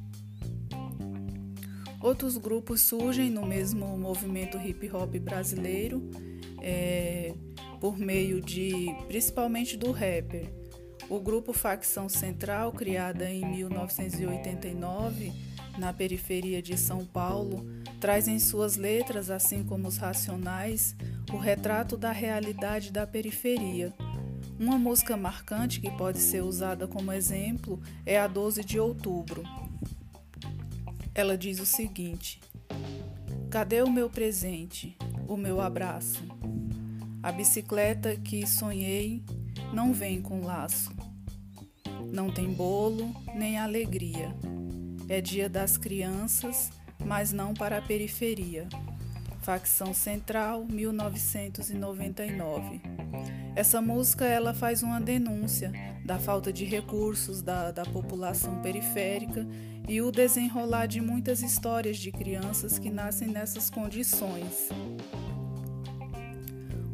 Outros 2.01 2.35
grupos 2.35 2.81
surgem 2.81 3.29
no 3.29 3.45
mesmo 3.45 3.95
movimento 3.95 4.57
hip 4.57 4.89
hop 4.91 5.13
brasileiro 5.19 6.09
é, 6.59 7.35
por 7.79 7.95
meio 7.95 8.41
de 8.41 8.87
principalmente 9.07 9.77
do 9.77 9.91
rapper 9.91 10.51
o 11.09 11.19
grupo 11.19 11.53
Facção 11.53 12.09
Central, 12.09 12.71
criada 12.71 13.29
em 13.29 13.45
1989 13.45 15.52
na 15.77 15.91
periferia 15.91 16.61
de 16.61 16.77
São 16.77 17.05
Paulo, 17.05 17.65
traz 17.99 18.27
em 18.27 18.39
suas 18.39 18.75
letras, 18.75 19.29
assim 19.29 19.63
como 19.63 19.87
os 19.87 19.97
Racionais, 19.97 20.95
o 21.31 21.37
retrato 21.37 21.97
da 21.97 22.11
realidade 22.11 22.91
da 22.91 23.07
periferia. 23.07 23.93
Uma 24.59 24.77
música 24.77 25.17
marcante 25.17 25.81
que 25.81 25.89
pode 25.91 26.19
ser 26.19 26.43
usada 26.43 26.87
como 26.87 27.11
exemplo 27.11 27.81
é 28.05 28.19
a 28.19 28.27
12 28.27 28.63
de 28.63 28.79
outubro. 28.79 29.43
Ela 31.15 31.37
diz 31.37 31.59
o 31.59 31.65
seguinte: 31.65 32.39
Cadê 33.49 33.81
o 33.81 33.91
meu 33.91 34.09
presente, 34.09 34.97
o 35.27 35.35
meu 35.35 35.59
abraço? 35.59 36.23
A 37.21 37.31
bicicleta 37.31 38.15
que 38.15 38.45
sonhei 38.45 39.23
não 39.73 39.93
vem 39.93 40.21
com 40.21 40.45
laço. 40.45 40.91
Não 42.11 42.29
tem 42.29 42.51
bolo 42.51 43.15
nem 43.33 43.57
alegria. 43.57 44.35
É 45.09 45.21
dia 45.21 45.49
das 45.49 45.77
crianças, 45.77 46.69
mas 47.03 47.31
não 47.31 47.53
para 47.53 47.77
a 47.77 47.81
periferia. 47.81 48.67
Facção 49.41 49.93
Central, 49.93 50.65
1999. 50.65 52.81
Essa 53.55 53.81
música 53.81 54.25
ela 54.25 54.53
faz 54.53 54.81
uma 54.81 55.01
denúncia 55.01 55.71
da 56.05 56.17
falta 56.17 56.53
de 56.53 56.65
recursos 56.65 57.41
da, 57.41 57.71
da 57.71 57.83
população 57.83 58.61
periférica 58.61 59.45
e 59.87 60.01
o 60.01 60.11
desenrolar 60.11 60.87
de 60.87 61.01
muitas 61.01 61.41
histórias 61.41 61.97
de 61.97 62.11
crianças 62.11 62.79
que 62.79 62.89
nascem 62.89 63.27
nessas 63.27 63.69
condições. 63.69 64.69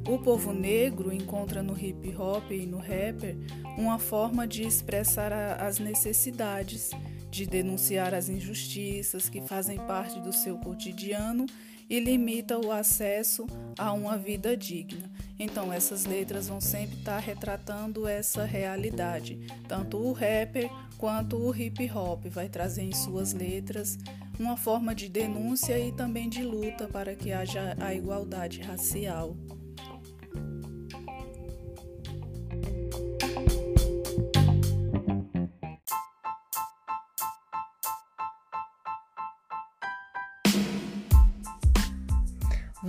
O 0.08 0.18
povo 0.18 0.52
negro 0.52 1.14
encontra 1.14 1.62
no 1.62 1.80
hip 1.80 2.16
hop 2.16 2.52
e 2.52 2.66
no 2.66 2.80
rapper 2.80 3.38
uma 3.78 4.00
forma 4.00 4.48
de 4.48 4.64
expressar 4.64 5.32
as 5.32 5.78
necessidades, 5.78 6.90
de 7.30 7.46
denunciar 7.46 8.14
as 8.14 8.30
injustiças 8.30 9.30
que 9.30 9.42
fazem 9.42 9.78
parte 9.78 10.20
do 10.20 10.34
seu 10.34 10.58
cotidiano 10.58 11.46
e 11.90 12.00
limita 12.00 12.58
o 12.60 12.72
acesso 12.72 13.48
a 13.78 13.92
uma 13.92 14.18
vida 14.18 14.56
digna. 14.56 15.10
Então, 15.40 15.74
essas 15.74 16.06
letras 16.06 16.48
vão 16.48 16.62
sempre 16.62 16.98
estar 16.98 17.18
retratando 17.18 18.08
essa 18.08 18.46
realidade. 18.46 19.40
Tanto 19.68 19.98
o 19.98 20.12
rapper 20.12 20.70
quanto 20.98 21.38
o 21.38 21.56
hip 21.56 21.90
hop 21.92 22.26
vai 22.28 22.48
trazer 22.48 22.84
em 22.84 22.94
suas 22.94 23.34
letras 23.34 23.98
uma 24.40 24.56
forma 24.56 24.94
de 24.94 25.10
denúncia 25.10 25.80
e 25.80 25.92
também 25.92 26.30
de 26.30 26.44
luta 26.44 26.88
para 26.88 27.16
que 27.16 27.32
haja 27.32 27.76
a 27.80 27.94
igualdade 27.94 28.62
racial. 28.62 29.36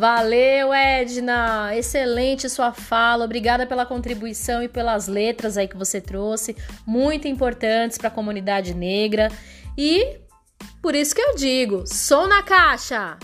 Valeu, 0.01 0.73
Edna! 0.73 1.77
Excelente 1.77 2.49
sua 2.49 2.73
fala. 2.73 3.27
Obrigada 3.27 3.67
pela 3.67 3.85
contribuição 3.85 4.63
e 4.63 4.67
pelas 4.67 5.07
letras 5.07 5.59
aí 5.59 5.69
que 5.69 5.77
você 5.77 6.01
trouxe, 6.01 6.57
muito 6.87 7.29
importantes 7.29 7.99
para 7.99 8.09
a 8.09 8.11
comunidade 8.11 8.73
negra. 8.73 9.31
E 9.77 10.17
por 10.81 10.95
isso 10.95 11.15
que 11.15 11.21
eu 11.21 11.37
digo, 11.37 11.85
som 11.87 12.27
na 12.27 12.43
caixa. 12.43 13.19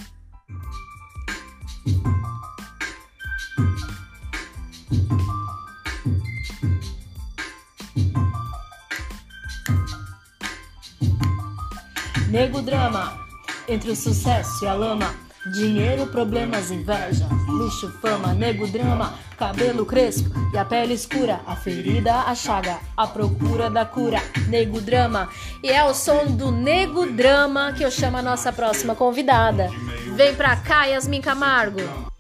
Nego 12.29 12.61
drama 12.61 13.19
entre 13.67 13.93
o 13.93 13.97
sucesso 13.97 14.63
e 14.63 14.69
a 14.69 14.75
lama 14.75 15.26
Dinheiro, 15.53 16.09
problemas, 16.09 16.73
inveja, 16.73 17.29
luxo, 17.47 17.89
fama, 18.01 18.35
nego, 18.35 18.67
drama, 18.67 19.15
cabelo 19.39 19.87
crespo 19.87 20.29
e 20.53 20.59
a 20.59 20.65
pele 20.65 20.95
escura, 20.95 21.41
a 21.47 21.55
ferida, 21.55 22.23
a 22.23 22.35
chaga, 22.35 22.81
a 22.97 23.07
procura 23.07 23.71
da 23.71 23.85
cura, 23.85 24.21
nego 24.49 24.81
drama. 24.81 25.29
E 25.63 25.71
é 25.71 25.85
o 25.85 25.95
som 25.95 26.27
do 26.27 26.51
nego 26.51 27.07
drama 27.07 27.73
que 27.73 27.85
eu 27.85 27.91
chamo 27.91 28.17
a 28.17 28.23
nossa 28.23 28.53
próxima 28.53 28.97
convidada. 28.97 29.71
Vem 30.17 30.35
pra 30.35 30.57
cá, 30.57 30.87
Yasmin 30.87 31.21
Camargo. 31.21 32.16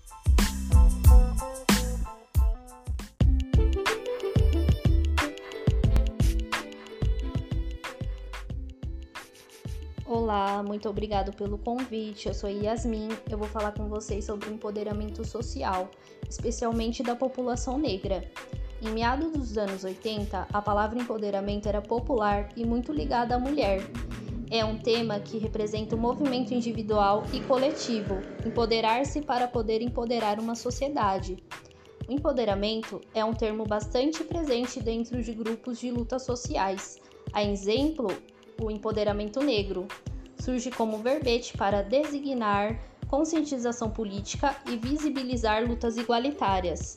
Olá, 10.26 10.60
muito 10.60 10.88
obrigado 10.88 11.32
pelo 11.36 11.56
convite. 11.56 12.26
Eu 12.26 12.34
sou 12.34 12.50
Yasmin. 12.50 13.10
Eu 13.30 13.38
vou 13.38 13.46
falar 13.46 13.70
com 13.70 13.86
vocês 13.88 14.24
sobre 14.24 14.48
o 14.48 14.52
empoderamento 14.52 15.24
social, 15.24 15.88
especialmente 16.28 17.00
da 17.00 17.14
população 17.14 17.78
negra. 17.78 18.28
Em 18.82 18.88
meados 18.88 19.30
dos 19.30 19.56
anos 19.56 19.84
80, 19.84 20.48
a 20.52 20.60
palavra 20.60 20.98
empoderamento 20.98 21.68
era 21.68 21.80
popular 21.80 22.48
e 22.56 22.66
muito 22.66 22.92
ligada 22.92 23.36
à 23.36 23.38
mulher. 23.38 23.88
É 24.50 24.64
um 24.64 24.76
tema 24.76 25.20
que 25.20 25.38
representa 25.38 25.94
o 25.94 25.98
um 25.98 26.02
movimento 26.02 26.52
individual 26.52 27.22
e 27.32 27.38
coletivo, 27.42 28.18
empoderar-se 28.44 29.22
para 29.22 29.46
poder 29.46 29.80
empoderar 29.80 30.40
uma 30.40 30.56
sociedade. 30.56 31.36
O 32.08 32.12
empoderamento 32.12 33.00
é 33.14 33.24
um 33.24 33.32
termo 33.32 33.62
bastante 33.64 34.24
presente 34.24 34.80
dentro 34.80 35.22
de 35.22 35.32
grupos 35.32 35.78
de 35.78 35.88
lutas 35.88 36.24
sociais. 36.24 36.98
A 37.32 37.44
exemplo, 37.44 38.08
o 38.60 38.70
empoderamento 38.72 39.40
negro. 39.40 39.86
Surge 40.38 40.70
como 40.70 40.98
verbete 40.98 41.56
para 41.56 41.82
designar 41.82 42.78
conscientização 43.08 43.90
política 43.90 44.56
e 44.68 44.76
visibilizar 44.76 45.66
lutas 45.66 45.96
igualitárias. 45.96 46.96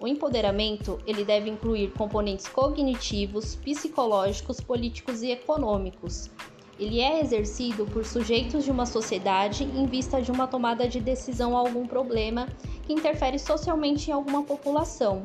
O 0.00 0.06
empoderamento 0.06 1.00
ele 1.06 1.24
deve 1.24 1.50
incluir 1.50 1.92
componentes 1.92 2.46
cognitivos, 2.46 3.56
psicológicos, 3.56 4.60
políticos 4.60 5.22
e 5.22 5.30
econômicos. 5.30 6.30
Ele 6.78 7.00
é 7.00 7.20
exercido 7.20 7.84
por 7.86 8.04
sujeitos 8.04 8.64
de 8.64 8.70
uma 8.70 8.86
sociedade 8.86 9.64
em 9.64 9.86
vista 9.86 10.22
de 10.22 10.30
uma 10.30 10.46
tomada 10.46 10.86
de 10.86 11.00
decisão 11.00 11.56
a 11.56 11.60
algum 11.60 11.84
problema 11.84 12.46
que 12.86 12.92
interfere 12.92 13.38
socialmente 13.38 14.10
em 14.10 14.14
alguma 14.14 14.44
população, 14.44 15.24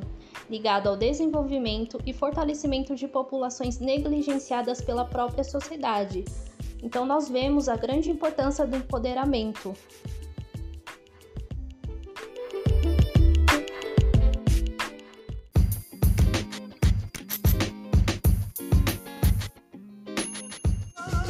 ligado 0.50 0.90
ao 0.90 0.98
desenvolvimento 0.98 2.02
e 2.08 2.12
fortalecimento 2.12 2.96
de 2.96 3.08
populações 3.08 3.80
negligenciadas 3.80 4.82
pela 4.82 5.06
própria 5.06 5.44
sociedade. 5.44 6.26
Então, 6.84 7.06
nós 7.06 7.30
vemos 7.30 7.70
a 7.70 7.78
grande 7.78 8.12
importância 8.12 8.68
do 8.68 8.76
empoderamento. 8.76 9.74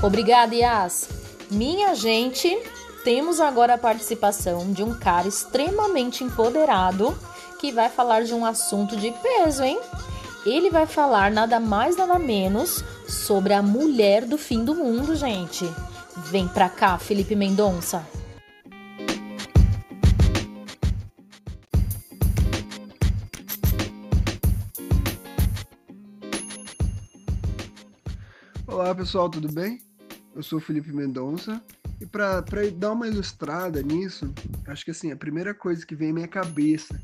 Obrigada, 0.01 0.53
Yas. 0.53 1.07
Minha 1.49 1.95
gente, 1.95 2.49
temos 3.03 3.39
agora 3.39 3.75
a 3.75 3.77
participação 3.77 4.73
de 4.73 4.83
um 4.83 4.97
cara 4.97 5.27
extremamente 5.27 6.23
empoderado 6.23 7.17
que 7.59 7.71
vai 7.71 7.89
falar 7.89 8.23
de 8.23 8.33
um 8.33 8.45
assunto 8.45 8.97
de 8.97 9.11
peso, 9.11 9.63
hein? 9.63 9.79
Ele 10.45 10.69
vai 10.69 10.85
falar 10.85 11.31
nada 11.31 11.59
mais 11.59 11.95
nada 11.95 12.19
menos 12.19 12.83
sobre 13.13 13.53
a 13.53 13.61
mulher 13.61 14.25
do 14.25 14.37
fim 14.37 14.65
do 14.65 14.73
mundo, 14.73 15.15
gente. 15.15 15.63
Vem 16.29 16.47
pra 16.47 16.67
cá, 16.67 16.97
Felipe 16.97 17.35
Mendonça. 17.35 18.05
Olá 28.67 28.93
pessoal, 28.95 29.29
tudo 29.29 29.51
bem? 29.51 29.79
Eu 30.35 30.41
sou 30.41 30.59
Felipe 30.59 30.91
Mendonça 30.91 31.61
e 32.01 32.05
para 32.05 32.43
dar 32.75 32.91
uma 32.91 33.07
ilustrada 33.07 33.81
nisso, 33.81 34.33
acho 34.67 34.83
que 34.83 34.91
assim, 34.91 35.11
a 35.11 35.15
primeira 35.15 35.53
coisa 35.53 35.85
que 35.85 35.95
vem 35.95 36.09
à 36.09 36.13
minha 36.13 36.27
cabeça 36.27 36.99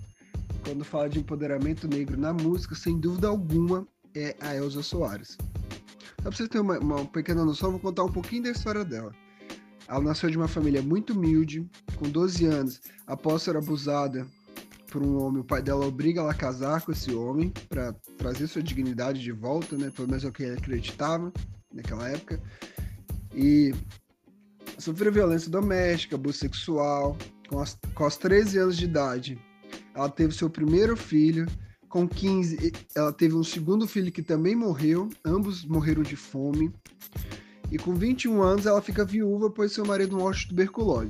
quando 0.65 0.84
fala 0.84 1.08
de 1.08 1.19
empoderamento 1.19 1.88
negro 1.88 2.17
na 2.17 2.34
música, 2.34 2.76
sem 2.76 3.00
dúvida 3.00 3.28
alguma, 3.28 3.88
é 4.15 4.36
a 4.39 4.56
Elza 4.56 4.84
Soares. 4.84 5.38
Só 6.17 6.24
pra 6.24 6.32
vocês 6.32 6.50
terem 6.50 6.65
uma, 6.65 6.80
uma 6.80 7.06
pequena 7.06 7.45
noção, 7.45 7.72
vou 7.72 7.80
contar 7.80 8.04
um 8.04 8.12
pouquinho 8.12 8.43
da 8.43 8.52
história 8.52 8.84
dela. 8.84 9.13
Ela 9.88 10.02
nasceu 10.02 10.30
de 10.30 10.38
uma 10.38 10.48
família 10.48 10.82
muito 10.82 11.13
humilde, 11.13 11.67
com 11.95 12.10
12 12.10 12.45
anos, 12.45 12.82
após 13.08 13.41
ser 13.41 13.58
abusada 13.58 14.28
por 14.89 15.04
um 15.04 15.22
homem, 15.22 15.41
o 15.41 15.43
pai 15.43 15.62
dela 15.62 15.86
obriga 15.86 16.22
ela 16.22 16.32
a 16.32 16.36
casar 16.36 16.82
com 16.82 16.91
esse 16.91 17.13
homem 17.13 17.54
para 17.69 17.93
trazer 18.17 18.48
sua 18.48 18.62
dignidade 18.62 19.22
de 19.22 19.32
volta, 19.32 19.78
né? 19.78 19.91
Pelo 19.95 20.08
menos 20.08 20.24
é 20.24 20.28
o 20.28 20.32
que 20.32 20.43
ele 20.43 20.58
acreditava 20.58 21.32
naquela 21.74 22.10
época. 22.10 22.41
E 23.34 23.74
sofreu 24.78 25.12
violência 25.12 25.50
doméstica, 25.50 26.15
abuso 26.15 26.39
sexual. 26.39 27.17
Com 27.48 27.60
as, 27.60 27.78
com 27.95 28.06
as 28.06 28.17
13 28.17 28.58
anos 28.60 28.78
de 28.78 28.86
idade, 28.86 29.39
ela 29.95 30.10
teve 30.10 30.34
seu 30.34 30.50
primeiro 30.50 30.95
filho. 30.95 31.48
Com 31.89 32.08
15, 32.08 32.71
ela 32.95 33.12
teve 33.12 33.34
um 33.34 33.43
segundo 33.43 33.88
filho 33.88 34.12
que 34.12 34.21
também 34.21 34.56
morreu. 34.56 35.10
Ambos 35.25 35.65
morreram 35.65 36.04
de 36.04 36.15
fome. 36.15 36.71
E 37.71 37.78
com 37.78 37.95
21 37.95 38.41
anos, 38.41 38.65
ela 38.67 38.82
fica 38.82 39.04
viúva, 39.04 39.49
pois 39.49 39.71
seu 39.71 39.84
marido 39.86 40.15
morre 40.15 40.38
de 40.38 40.47
tuberculose. 40.47 41.10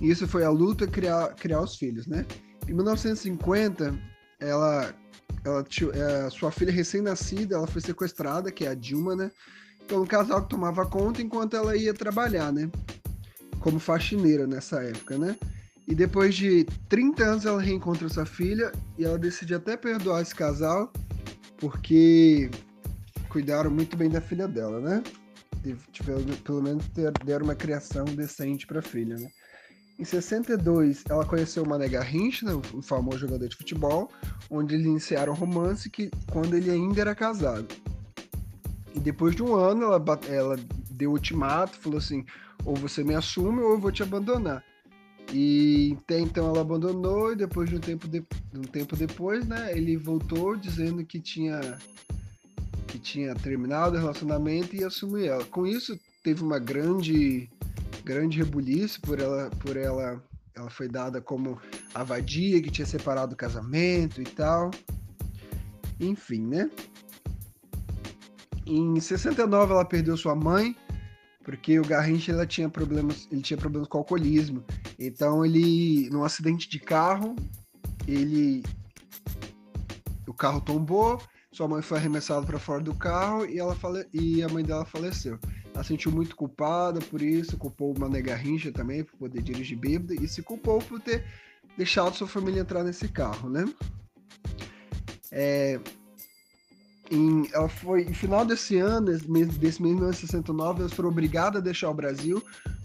E 0.00 0.10
isso 0.10 0.26
foi 0.26 0.44
a 0.44 0.50
luta 0.50 0.86
criar, 0.86 1.34
criar 1.34 1.60
os 1.60 1.76
filhos, 1.76 2.06
né? 2.08 2.26
Em 2.68 2.74
1950, 2.74 3.96
ela, 4.40 4.94
ela 5.44 5.64
é, 5.94 6.30
sua 6.30 6.50
filha 6.50 6.72
recém-nascida, 6.72 7.54
ela 7.54 7.66
foi 7.66 7.80
sequestrada, 7.80 8.50
que 8.50 8.64
é 8.64 8.68
a 8.68 8.74
Dilma, 8.74 9.14
né? 9.14 9.30
Pelo 9.86 10.06
casal 10.06 10.42
que 10.42 10.48
tomava 10.48 10.86
conta 10.86 11.22
enquanto 11.22 11.54
ela 11.54 11.76
ia 11.76 11.94
trabalhar, 11.94 12.52
né? 12.52 12.70
Como 13.60 13.78
faxineira 13.78 14.46
nessa 14.46 14.82
época, 14.82 15.18
né? 15.18 15.36
E 15.90 15.94
depois 15.94 16.36
de 16.36 16.64
30 16.88 17.24
anos 17.24 17.44
ela 17.44 17.60
reencontra 17.60 18.08
sua 18.08 18.24
filha 18.24 18.70
e 18.96 19.04
ela 19.04 19.18
decide 19.18 19.56
até 19.56 19.76
perdoar 19.76 20.22
esse 20.22 20.32
casal 20.32 20.92
porque 21.58 22.48
cuidaram 23.28 23.72
muito 23.72 23.96
bem 23.96 24.08
da 24.08 24.20
filha 24.20 24.46
dela, 24.46 24.80
né? 24.80 25.02
Tiveram, 25.90 26.22
pelo 26.44 26.62
menos 26.62 26.84
deram 27.24 27.44
uma 27.44 27.56
criação 27.56 28.04
decente 28.04 28.68
para 28.68 28.78
a 28.78 28.82
filha, 28.82 29.16
né? 29.16 29.28
Em 29.98 30.04
62, 30.04 31.02
ela 31.10 31.26
conheceu 31.26 31.64
o 31.64 31.68
Mané 31.68 31.88
Garrincha, 31.88 32.46
né, 32.46 32.58
o 32.72 32.80
famoso 32.80 33.18
jogador 33.18 33.48
de 33.48 33.56
futebol, 33.56 34.10
onde 34.48 34.76
eles 34.76 34.86
iniciaram 34.86 35.32
um 35.32 35.36
romance 35.36 35.90
que, 35.90 36.10
quando 36.30 36.56
ele 36.56 36.70
ainda 36.70 37.00
era 37.00 37.14
casado. 37.16 37.66
E 38.94 39.00
depois 39.00 39.34
de 39.34 39.42
um 39.42 39.54
ano, 39.54 39.86
ela, 39.86 40.02
ela 40.28 40.56
deu 40.90 41.10
ultimato, 41.10 41.76
falou 41.76 41.98
assim: 41.98 42.24
ou 42.64 42.76
você 42.76 43.02
me 43.02 43.14
assume 43.14 43.60
ou 43.60 43.72
eu 43.72 43.78
vou 43.78 43.92
te 43.92 44.02
abandonar. 44.02 44.64
E 45.32 45.96
então 46.10 46.48
ela 46.48 46.60
abandonou 46.60 47.32
e 47.32 47.36
depois 47.36 47.68
de 47.68 47.76
um 47.76 47.80
tempo, 47.80 48.08
de, 48.08 48.24
um 48.54 48.62
tempo 48.62 48.96
depois, 48.96 49.46
né, 49.46 49.72
ele 49.76 49.96
voltou 49.96 50.56
dizendo 50.56 51.04
que 51.04 51.20
tinha 51.20 51.78
que 52.88 52.98
tinha 52.98 53.34
terminado 53.36 53.96
o 53.96 54.00
relacionamento 54.00 54.74
e 54.74 54.82
assumiu 54.82 55.24
ela. 55.24 55.44
Com 55.44 55.64
isso 55.66 55.98
teve 56.24 56.42
uma 56.42 56.58
grande 56.58 57.48
grande 58.04 58.38
rebuliço 58.38 59.00
por 59.00 59.20
ela 59.20 59.50
por 59.60 59.76
ela 59.76 60.20
ela 60.54 60.68
foi 60.68 60.88
dada 60.88 61.20
como 61.20 61.58
a 61.94 62.02
vadia 62.02 62.60
que 62.60 62.70
tinha 62.70 62.86
separado 62.86 63.34
o 63.34 63.36
casamento 63.36 64.20
e 64.20 64.24
tal. 64.24 64.70
Enfim, 65.98 66.46
né? 66.46 66.70
Em 68.66 69.00
69 69.00 69.72
ela 69.72 69.84
perdeu 69.84 70.16
sua 70.16 70.34
mãe, 70.34 70.76
porque 71.50 71.80
o 71.80 71.84
Garrincha 71.84 72.30
ela 72.30 72.46
tinha 72.46 72.68
problemas, 72.68 73.26
ele 73.28 73.42
tinha 73.42 73.56
problemas 73.56 73.88
com 73.88 73.98
alcoolismo. 73.98 74.62
Então 74.96 75.44
ele, 75.44 76.08
num 76.08 76.22
acidente 76.22 76.68
de 76.68 76.78
carro, 76.78 77.34
ele 78.06 78.62
o 80.28 80.32
carro 80.32 80.60
tombou, 80.60 81.20
sua 81.50 81.66
mãe 81.66 81.82
foi 81.82 81.98
arremessada 81.98 82.46
para 82.46 82.60
fora 82.60 82.80
do 82.80 82.94
carro 82.94 83.44
e 83.46 83.58
ela 83.58 83.74
fale... 83.74 84.06
e 84.14 84.44
a 84.44 84.48
mãe 84.48 84.62
dela 84.62 84.84
faleceu. 84.84 85.40
Ela 85.74 85.82
se 85.82 85.88
sentiu 85.88 86.12
muito 86.12 86.36
culpada 86.36 87.00
por 87.00 87.20
isso, 87.20 87.56
culpou 87.56 87.96
o 87.96 87.98
Mané 87.98 88.22
Garrincha 88.22 88.70
também 88.70 89.02
por 89.02 89.18
poder 89.18 89.42
dirigir 89.42 89.76
bêbada 89.76 90.14
e 90.14 90.28
se 90.28 90.42
culpou 90.42 90.78
por 90.78 91.00
ter 91.00 91.26
deixado 91.76 92.14
sua 92.14 92.28
família 92.28 92.60
entrar 92.60 92.84
nesse 92.84 93.08
carro, 93.08 93.50
né? 93.50 93.64
É, 95.32 95.80
em, 97.10 97.48
ela 97.52 97.68
foi, 97.68 98.04
no 98.04 98.14
final 98.14 98.44
desse 98.44 98.78
ano, 98.78 99.06
desse 99.06 99.30
mês, 99.30 99.48
desse 99.58 99.82
mês 99.82 99.94
de 99.94 100.00
1969, 100.00 100.80
elas 100.80 100.92
foram 100.92 101.08
obrigadas 101.08 101.60
a 101.60 101.64
deixar 101.64 101.90
o 101.90 101.94
Brasil, 101.94 102.42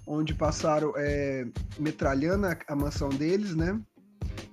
onde 0.08 0.34
passaram 0.34 0.94
é, 0.98 1.46
metralhando 1.78 2.48
a, 2.48 2.58
a, 2.68 2.76
mansão 2.76 3.10
deles, 3.10 3.56
né? 3.56 3.80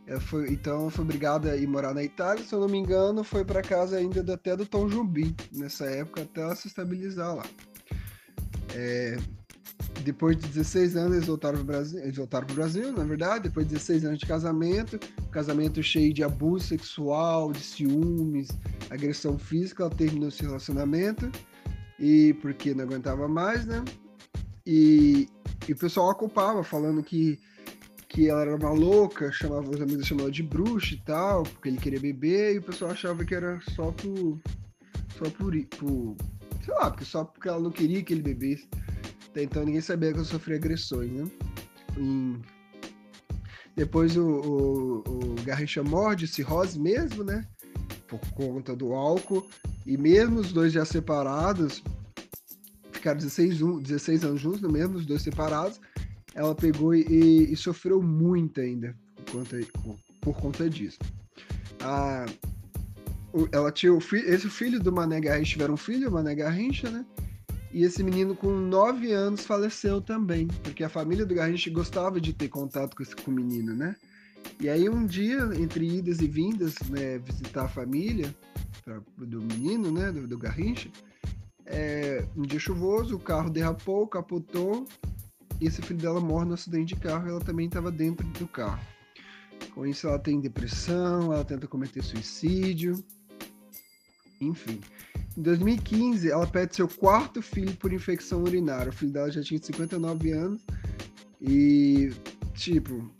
Ela 0.07 0.20
foi, 0.20 0.53
então, 0.53 0.91
foi 0.91 1.05
obrigada 1.05 1.53
a 1.53 1.57
ir 1.57 1.66
morar 1.66 1.95
na 1.95 2.03
Itália, 2.03 2.45
se 2.45 2.55
eu 2.55 2.61
não 2.61 2.68
me 2.68 2.77
engano, 2.77 3.25
foi 3.25 3.45
para 3.45 3.62
casa 3.62 3.97
ainda 3.97 4.20
até 4.35 4.55
do 4.55 4.66
Tom 4.66 4.89
Jobim, 4.89 5.35
nessa 5.53 5.87
época, 5.87 6.23
até 6.23 6.43
ela 6.43 6.55
se 6.55 6.68
estabilizar 6.68 7.35
lá. 7.35 7.45
É, 8.75 9.16
depois 10.03 10.37
de 10.37 10.49
16 10.49 10.97
anos, 10.97 11.14
eles 11.14 11.27
voltaram 11.27 11.55
para 11.57 11.62
o 11.62 11.66
Brasil, 11.66 12.01
eles 12.01 12.16
voltaram 12.16 12.47
Brasil, 12.55 12.93
na 12.93 13.05
verdade, 13.05 13.45
depois 13.45 13.66
de 13.66 13.75
16 13.75 14.05
anos 14.05 14.18
de 14.18 14.27
casamento, 14.27 14.99
casamento 15.33 15.83
cheio 15.83 16.12
de 16.12 16.22
abuso 16.22 16.66
sexual, 16.66 17.53
de 17.53 17.61
ciúmes, 17.61 18.49
agressão 18.91 19.39
física, 19.39 19.83
ela 19.83 19.95
terminou 19.95 20.28
esse 20.28 20.43
relacionamento, 20.43 21.30
e 21.99 22.35
porque 22.35 22.74
não 22.74 22.85
aguentava 22.85 23.26
mais, 23.26 23.64
né? 23.64 23.83
E, 24.66 25.28
e 25.66 25.72
o 25.72 25.76
pessoal 25.76 26.11
a 26.11 26.14
culpava, 26.14 26.62
falando 26.62 27.03
que, 27.03 27.41
que 28.09 28.28
ela 28.28 28.43
era 28.43 28.57
uma 28.57 28.70
louca, 28.70 29.33
chamava, 29.33 29.68
os 29.70 29.80
amigos 29.80 30.07
chamavam 30.07 30.30
de 30.30 30.43
bruxa 30.43 30.95
e 30.95 30.99
tal, 30.99 31.43
porque 31.43 31.68
ele 31.68 31.78
queria 31.78 32.01
beber, 32.01 32.55
e 32.55 32.59
o 32.59 32.62
pessoal 32.62 32.93
achava 32.93 33.24
que 33.24 33.35
era 33.35 33.61
só 33.74 33.91
por. 33.91 34.41
só 35.18 35.30
por. 35.30 35.55
por 35.78 36.16
sei 36.64 36.74
lá, 36.74 36.91
porque 36.91 37.05
só 37.05 37.24
porque 37.24 37.49
ela 37.49 37.59
não 37.59 37.70
queria 37.70 38.03
que 38.03 38.12
ele 38.12 38.22
bebesse. 38.22 38.68
Até 39.30 39.43
então 39.45 39.64
ninguém 39.64 39.80
sabia 39.80 40.12
que 40.12 40.18
eu 40.18 40.24
sofria 40.24 40.57
agressões, 40.57 41.11
né? 41.11 41.24
E 41.97 42.37
depois 43.75 44.16
o, 44.16 44.23
o, 44.23 44.99
o 44.99 45.35
Garrincha 45.45 45.83
morre 45.83 46.16
de 46.16 46.27
cirrose 46.27 46.79
mesmo, 46.79 47.25
né? 47.25 47.47
Por 48.07 48.20
conta 48.33 48.77
do 48.77 48.93
álcool. 48.93 49.47
E 49.87 49.97
mesmo 49.97 50.41
os 50.41 50.53
dois 50.53 50.73
já 50.73 50.85
separados, 50.85 51.83
ficaram 52.93 53.18
16, 53.18 53.59
16 53.83 54.25
anos 54.25 54.41
juntos, 54.41 54.62
né? 54.62 54.68
mesmo 54.68 54.97
os 54.97 55.07
dois 55.07 55.23
separados, 55.23 55.81
ela 56.35 56.55
pegou 56.55 56.95
e, 56.95 57.53
e 57.53 57.57
sofreu 57.57 58.01
muito 58.03 58.61
ainda 58.61 58.97
por 59.16 59.33
conta, 59.33 59.61
por 60.20 60.37
conta 60.37 60.70
disso. 60.70 60.99
Ah, 61.81 62.27
ela 63.51 63.73
tinha 63.73 63.93
o 63.93 64.01
filho, 64.01 64.33
esse 64.33 64.49
filho 64.49 64.79
do 64.79 64.93
Mané 64.93 65.20
Garrincha 65.20 65.53
tiveram 65.53 65.75
um 65.75 65.79
filho, 65.79 66.09
o 66.09 66.12
Mané 66.12 66.35
Garrincha, 66.35 66.91
né? 66.91 67.05
E 67.73 67.85
esse 67.85 68.03
menino, 68.03 68.37
com 68.37 68.51
9 68.51 69.12
anos, 69.12 69.47
faleceu 69.47 70.01
também, 70.01 70.47
porque 70.62 70.85
a 70.85 70.91
família 70.91 71.25
do 71.25 71.35
Garrincha 71.35 71.70
gostava 71.70 72.20
de 72.20 72.33
ter 72.33 72.49
contato 72.49 72.95
com, 72.95 73.03
esse, 73.03 73.16
com 73.16 73.31
o 73.31 73.35
menino, 73.35 73.75
né? 73.75 73.97
E 74.61 74.68
aí, 74.68 74.89
um 74.89 75.07
dia, 75.07 75.39
entre 75.59 75.99
idas 75.99 76.20
e 76.20 76.27
vindas, 76.27 76.75
né, 76.91 77.18
visitar 77.18 77.64
a 77.64 77.68
família 77.68 78.35
pra, 78.85 79.01
do 79.16 79.41
menino, 79.41 79.91
né, 79.91 80.12
do, 80.12 80.27
do 80.27 80.37
Garrincha, 80.37 80.91
é, 81.64 82.27
um 82.37 82.43
dia 82.43 82.59
chuvoso, 82.59 83.16
o 83.16 83.20
carro 83.20 83.49
derrapou, 83.49 84.07
capotou, 84.07 84.87
e 85.61 85.66
esse 85.66 85.81
filho 85.81 86.01
dela 86.01 86.20
morre 86.20 86.45
no 86.45 86.55
acidente 86.55 86.95
de 86.95 87.01
carro, 87.01 87.29
ela 87.29 87.41
também 87.41 87.66
estava 87.66 87.91
dentro 87.91 88.27
do 88.27 88.47
carro. 88.47 88.85
Com 89.75 89.87
isso, 89.87 90.09
ela 90.09 90.18
tem 90.18 90.41
depressão, 90.41 91.33
ela 91.33 91.45
tenta 91.45 91.66
cometer 91.66 92.03
suicídio, 92.03 93.03
enfim. 94.41 94.81
Em 95.37 95.43
2015, 95.43 96.30
ela 96.30 96.47
perde 96.47 96.76
seu 96.76 96.87
quarto 96.87 97.41
filho 97.41 97.74
por 97.76 97.93
infecção 97.93 98.43
urinária. 98.43 98.91
O 98.91 98.93
filho 98.93 99.12
dela 99.12 99.30
já 99.30 99.43
tinha 99.43 99.61
59 99.62 100.33
anos. 100.33 100.62
E, 101.41 102.12
tipo, 102.55 103.11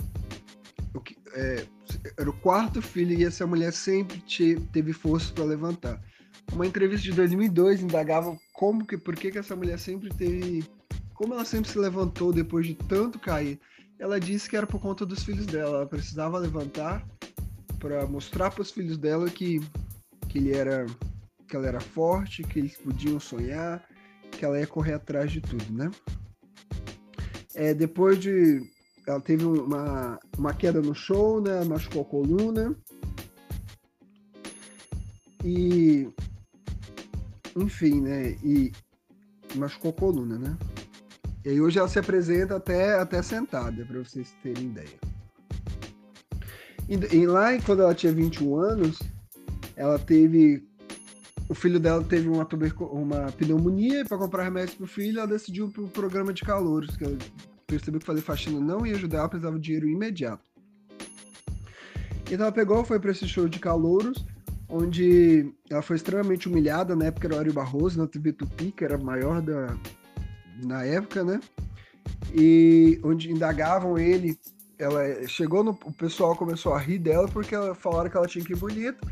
o 0.95 1.01
que, 1.01 1.17
é, 1.35 1.65
era 2.19 2.29
o 2.29 2.33
quarto 2.35 2.83
filho 2.83 3.19
e 3.19 3.25
essa 3.25 3.47
mulher 3.47 3.73
sempre 3.73 4.19
te, 4.19 4.57
teve 4.73 4.93
força 4.93 5.33
para 5.33 5.45
levantar. 5.45 6.01
Uma 6.53 6.67
entrevista 6.67 7.05
de 7.05 7.13
2002 7.13 7.81
indagava 7.81 8.37
como 8.53 8.87
que, 8.87 8.99
por 8.99 9.17
que, 9.17 9.31
que 9.31 9.39
essa 9.39 9.57
mulher 9.57 9.79
sempre 9.79 10.11
teve. 10.11 10.65
Como 11.15 11.35
ela 11.35 11.45
sempre 11.45 11.71
se 11.71 11.79
levantou 11.79 12.33
depois 12.33 12.67
de 12.67 12.75
tanto 12.75 13.19
cair. 13.19 13.59
Ela 13.99 14.21
disse 14.21 14.51
que 14.51 14.57
era 14.57 14.67
por 14.67 14.81
conta 14.81 15.07
dos 15.07 15.23
filhos 15.23 15.47
dela. 15.47 15.79
Ela 15.79 15.87
precisava 15.87 16.39
levantar 16.39 17.07
para 17.79 18.07
mostrar 18.07 18.51
para 18.51 18.63
os 18.63 18.71
filhos 18.71 18.99
dela 18.99 19.31
que, 19.31 19.61
que 20.29 20.39
ele 20.39 20.53
era 20.53 20.87
que 21.53 21.57
ela 21.57 21.67
era 21.67 21.81
forte, 21.81 22.43
que 22.43 22.61
eles 22.61 22.79
podiam 22.79 23.21
sonhar, 23.21 23.87
que 24.31 24.43
ela 24.43 24.59
ia 24.59 24.67
correr 24.67 24.95
atrás 24.95 25.31
de 25.31 25.43
tudo, 25.43 25.71
né? 25.71 25.91
É, 27.55 27.75
depois 27.75 28.19
de. 28.19 28.63
Ela 29.07 29.21
teve 29.21 29.45
uma, 29.45 30.19
uma 30.39 30.55
queda 30.55 30.81
no 30.81 30.95
show, 30.95 31.43
né? 31.43 31.63
Machucou 31.63 32.01
a 32.01 32.05
coluna. 32.07 32.75
E. 35.45 36.09
Enfim, 37.55 38.01
né? 38.01 38.31
E 38.43 38.73
machucou 39.55 39.91
a 39.91 39.95
coluna, 39.95 40.39
né? 40.39 40.57
E 41.45 41.51
aí 41.51 41.61
hoje 41.61 41.79
ela 41.79 41.89
se 41.89 41.99
apresenta 41.99 42.57
até, 42.57 42.99
até 42.99 43.21
sentada, 43.21 43.85
para 43.85 43.99
vocês 43.99 44.35
terem 44.43 44.69
ideia. 44.69 44.99
E, 46.89 46.95
e 47.15 47.27
lá, 47.27 47.61
quando 47.61 47.83
ela 47.83 47.95
tinha 47.95 48.13
21 48.13 48.57
anos, 48.57 49.03
ela 49.77 49.99
teve 49.99 50.72
o 51.53 51.55
filho 51.55 51.79
dela 51.79 52.03
teve 52.03 52.31
uma, 52.31 52.49
uma 52.81 53.31
pneumonia 53.33 54.01
e 54.01 54.05
para 54.07 54.17
comprar 54.17 54.45
remédios 54.45 54.75
pro 54.75 54.87
filho, 54.87 55.19
ela 55.19 55.29
decidiu 55.29 55.69
pro 55.69 55.87
programa 55.87 56.33
de 56.33 56.41
calouros, 56.43 56.97
que 56.97 57.05
ela 57.05 57.19
percebeu 57.67 58.01
que 58.01 58.07
fazer 58.07 58.23
faxina 58.23 58.59
não 58.59 58.87
ia 58.87 58.95
ajudar, 58.95 59.19
ela 59.19 59.29
precisava 59.29 59.59
de 59.59 59.65
dinheiro 59.65 59.87
imediato. 59.87 60.43
Então 62.31 62.47
ela 62.47 62.53
pegou, 62.53 62.83
foi 62.87 62.99
para 62.99 63.11
esse 63.11 63.29
show 63.29 63.47
de 63.47 63.59
calouros, 63.59 64.25
onde 64.67 65.53
ela 65.69 65.83
foi 65.83 65.97
extremamente 65.97 66.49
humilhada, 66.49 66.97
na 66.97 67.05
época 67.05 67.27
era 67.27 67.37
o 67.37 67.39
Ari 67.39 67.53
Barroso, 67.53 68.01
na 68.01 68.07
TV 68.07 68.33
Tupi, 68.33 68.73
que 68.73 68.83
era 68.83 68.97
maior 68.97 69.43
da, 69.43 69.77
na 70.65 70.83
época, 70.87 71.23
né? 71.23 71.39
E 72.35 72.99
onde 73.05 73.31
indagavam 73.31 73.99
ele, 73.99 74.39
ela 74.79 75.03
chegou 75.29 75.63
no, 75.63 75.73
o 75.85 75.93
pessoal 75.93 76.35
começou 76.35 76.73
a 76.73 76.79
rir 76.79 76.99
dela 76.99 77.29
porque 77.29 77.55
ela 77.55 77.75
falaram 77.75 78.09
que 78.09 78.17
ela 78.17 78.27
tinha 78.27 78.43
que 78.43 78.55
ir 78.55 78.57
bonito 78.57 79.07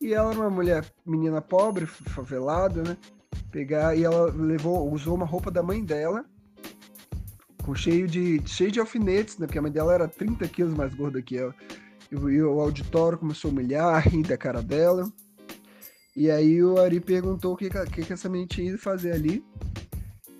e 0.00 0.14
ela 0.14 0.30
era 0.30 0.40
uma 0.40 0.50
mulher, 0.50 0.84
menina 1.04 1.40
pobre, 1.40 1.86
favelada, 1.86 2.82
né? 2.82 2.96
Pegar 3.50 3.96
e 3.96 4.04
ela 4.04 4.32
levou, 4.32 4.92
usou 4.92 5.14
uma 5.14 5.26
roupa 5.26 5.50
da 5.50 5.62
mãe 5.62 5.84
dela, 5.84 6.24
com 7.64 7.74
cheio 7.74 8.06
de 8.06 8.40
cheio 8.46 8.70
de 8.70 8.78
alfinetes, 8.78 9.38
né? 9.38 9.46
Porque 9.46 9.58
a 9.58 9.62
mãe 9.62 9.72
dela 9.72 9.92
era 9.92 10.06
30 10.06 10.46
quilos 10.48 10.74
mais 10.74 10.94
gorda 10.94 11.20
que 11.20 11.36
ela. 11.36 11.54
E, 12.10 12.14
e 12.14 12.42
o 12.42 12.60
auditório 12.60 13.18
começou 13.18 13.50
a 13.50 13.52
humilhar, 13.52 14.08
rir 14.08 14.22
da 14.22 14.36
cara 14.36 14.62
dela. 14.62 15.10
E 16.16 16.30
aí 16.30 16.62
o 16.62 16.80
Ari 16.80 17.00
perguntou 17.00 17.54
o 17.54 17.56
que, 17.56 17.68
que, 17.70 18.02
que 18.02 18.12
essa 18.12 18.28
menina 18.28 18.48
tinha 18.48 18.68
ido 18.70 18.78
fazer 18.78 19.12
ali. 19.12 19.44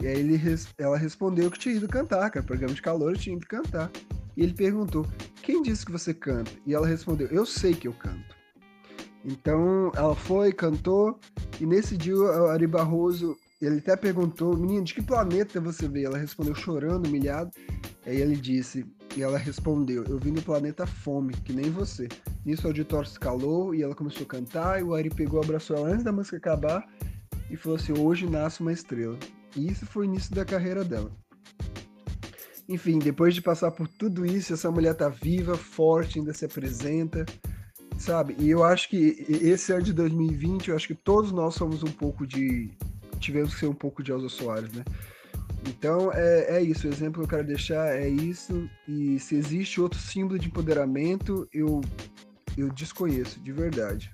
E 0.00 0.06
aí 0.06 0.20
ele, 0.20 0.40
ela 0.78 0.96
respondeu 0.96 1.50
que 1.50 1.58
tinha 1.58 1.74
ido 1.74 1.88
cantar, 1.88 2.30
cara. 2.30 2.46
Programa 2.46 2.74
de 2.74 2.82
calor 2.82 3.16
tinha 3.16 3.36
ido 3.36 3.46
cantar. 3.46 3.90
E 4.36 4.42
ele 4.42 4.54
perguntou: 4.54 5.04
Quem 5.42 5.62
disse 5.62 5.84
que 5.84 5.92
você 5.92 6.14
canta? 6.14 6.52
E 6.64 6.72
ela 6.72 6.86
respondeu: 6.86 7.26
Eu 7.28 7.44
sei 7.44 7.74
que 7.74 7.88
eu 7.88 7.92
canto. 7.92 8.37
Então 9.24 9.90
ela 9.94 10.14
foi, 10.14 10.52
cantou, 10.52 11.18
e 11.60 11.66
nesse 11.66 11.96
dia 11.96 12.16
o 12.16 12.46
Ari 12.46 12.66
Barroso, 12.66 13.36
ele 13.60 13.78
até 13.78 13.96
perguntou, 13.96 14.56
menino, 14.56 14.84
de 14.84 14.94
que 14.94 15.02
planeta 15.02 15.60
você 15.60 15.88
veio? 15.88 16.06
Ela 16.06 16.18
respondeu 16.18 16.54
chorando, 16.54 17.06
humilhado. 17.06 17.50
Aí 18.06 18.20
ele 18.20 18.36
disse, 18.36 18.86
e 19.16 19.22
ela 19.22 19.36
respondeu, 19.36 20.04
eu 20.04 20.18
vim 20.18 20.32
do 20.32 20.42
planeta 20.42 20.86
Fome, 20.86 21.34
que 21.34 21.52
nem 21.52 21.70
você. 21.70 22.08
Nisso 22.44 22.64
o 22.64 22.68
auditório 22.68 23.08
se 23.08 23.18
calou 23.18 23.74
e 23.74 23.82
ela 23.82 23.94
começou 23.94 24.22
a 24.22 24.26
cantar, 24.26 24.80
e 24.80 24.84
o 24.84 24.94
Ari 24.94 25.10
pegou, 25.10 25.42
abraçou 25.42 25.76
ela 25.76 25.88
antes 25.88 26.04
da 26.04 26.12
música 26.12 26.36
acabar 26.36 26.86
e 27.50 27.56
falou 27.56 27.76
assim, 27.76 27.98
hoje 27.98 28.28
nasce 28.28 28.60
uma 28.60 28.72
estrela. 28.72 29.18
E 29.56 29.68
isso 29.70 29.84
foi 29.86 30.06
o 30.06 30.08
início 30.08 30.34
da 30.34 30.44
carreira 30.44 30.84
dela. 30.84 31.10
Enfim, 32.68 32.98
depois 32.98 33.34
de 33.34 33.40
passar 33.40 33.70
por 33.70 33.88
tudo 33.88 34.26
isso, 34.26 34.52
essa 34.52 34.70
mulher 34.70 34.94
tá 34.94 35.08
viva, 35.08 35.56
forte, 35.56 36.18
ainda 36.18 36.34
se 36.34 36.44
apresenta, 36.44 37.24
sabe? 37.98 38.36
E 38.38 38.48
eu 38.48 38.64
acho 38.64 38.88
que 38.88 39.26
esse 39.28 39.72
ano 39.72 39.82
de 39.82 39.92
2020, 39.92 40.68
eu 40.68 40.76
acho 40.76 40.86
que 40.86 40.94
todos 40.94 41.32
nós 41.32 41.54
somos 41.54 41.82
um 41.82 41.90
pouco 41.90 42.26
de. 42.26 42.70
Tivemos 43.20 43.52
que 43.52 43.60
ser 43.60 43.66
um 43.66 43.74
pouco 43.74 44.02
de 44.02 44.12
Elza 44.12 44.28
Soares, 44.28 44.72
né? 44.72 44.84
Então 45.66 46.12
é, 46.12 46.58
é 46.58 46.62
isso, 46.62 46.86
o 46.86 46.90
exemplo 46.90 47.20
que 47.20 47.24
eu 47.26 47.38
quero 47.38 47.46
deixar 47.46 47.96
é 47.96 48.08
isso. 48.08 48.70
E 48.86 49.18
se 49.18 49.34
existe 49.34 49.80
outro 49.80 49.98
símbolo 49.98 50.38
de 50.38 50.46
empoderamento, 50.46 51.48
eu, 51.52 51.80
eu 52.56 52.68
desconheço, 52.70 53.40
de 53.40 53.52
verdade. 53.52 54.10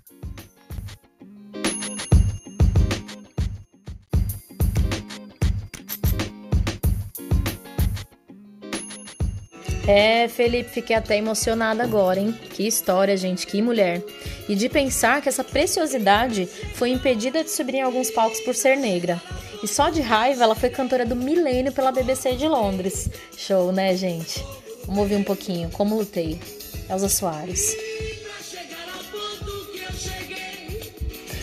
É, 9.87 10.29
Felipe, 10.29 10.71
fiquei 10.71 10.97
até 10.97 11.17
emocionada 11.19 11.83
agora, 11.83 12.19
hein? 12.19 12.33
Que 12.51 12.67
história, 12.67 13.17
gente, 13.17 13.47
que 13.47 13.61
mulher. 13.61 14.03
E 14.49 14.55
de 14.55 14.69
pensar 14.69 15.21
que 15.21 15.29
essa 15.29 15.45
preciosidade 15.45 16.47
foi 16.75 16.91
impedida 16.91 17.45
de 17.45 17.51
subir 17.51 17.77
em 17.77 17.83
alguns 17.83 18.11
palcos 18.11 18.41
por 18.41 18.55
ser 18.55 18.77
negra. 18.77 19.21
E 19.63 19.69
só 19.69 19.91
de 19.91 20.01
raiva 20.01 20.45
ela 20.45 20.55
foi 20.55 20.71
cantora 20.71 21.05
do 21.05 21.15
milênio 21.15 21.73
pela 21.73 21.93
BBC 21.93 22.33
de 22.33 22.49
Londres. 22.49 23.11
Show, 23.37 23.73
né, 23.73 23.95
gente? 23.95 24.43
Vamos 24.87 25.03
ouvir 25.03 25.17
um 25.17 25.25
pouquinho. 25.25 25.71
Como 25.71 25.97
lutei. 25.97 26.41
Elza 26.89 27.09
Soares. 27.09 27.77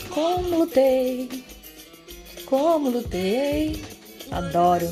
Como 0.09 0.59
lutei, 0.59 1.29
como 2.45 2.89
lutei. 2.89 3.81
Adoro. 4.29 4.87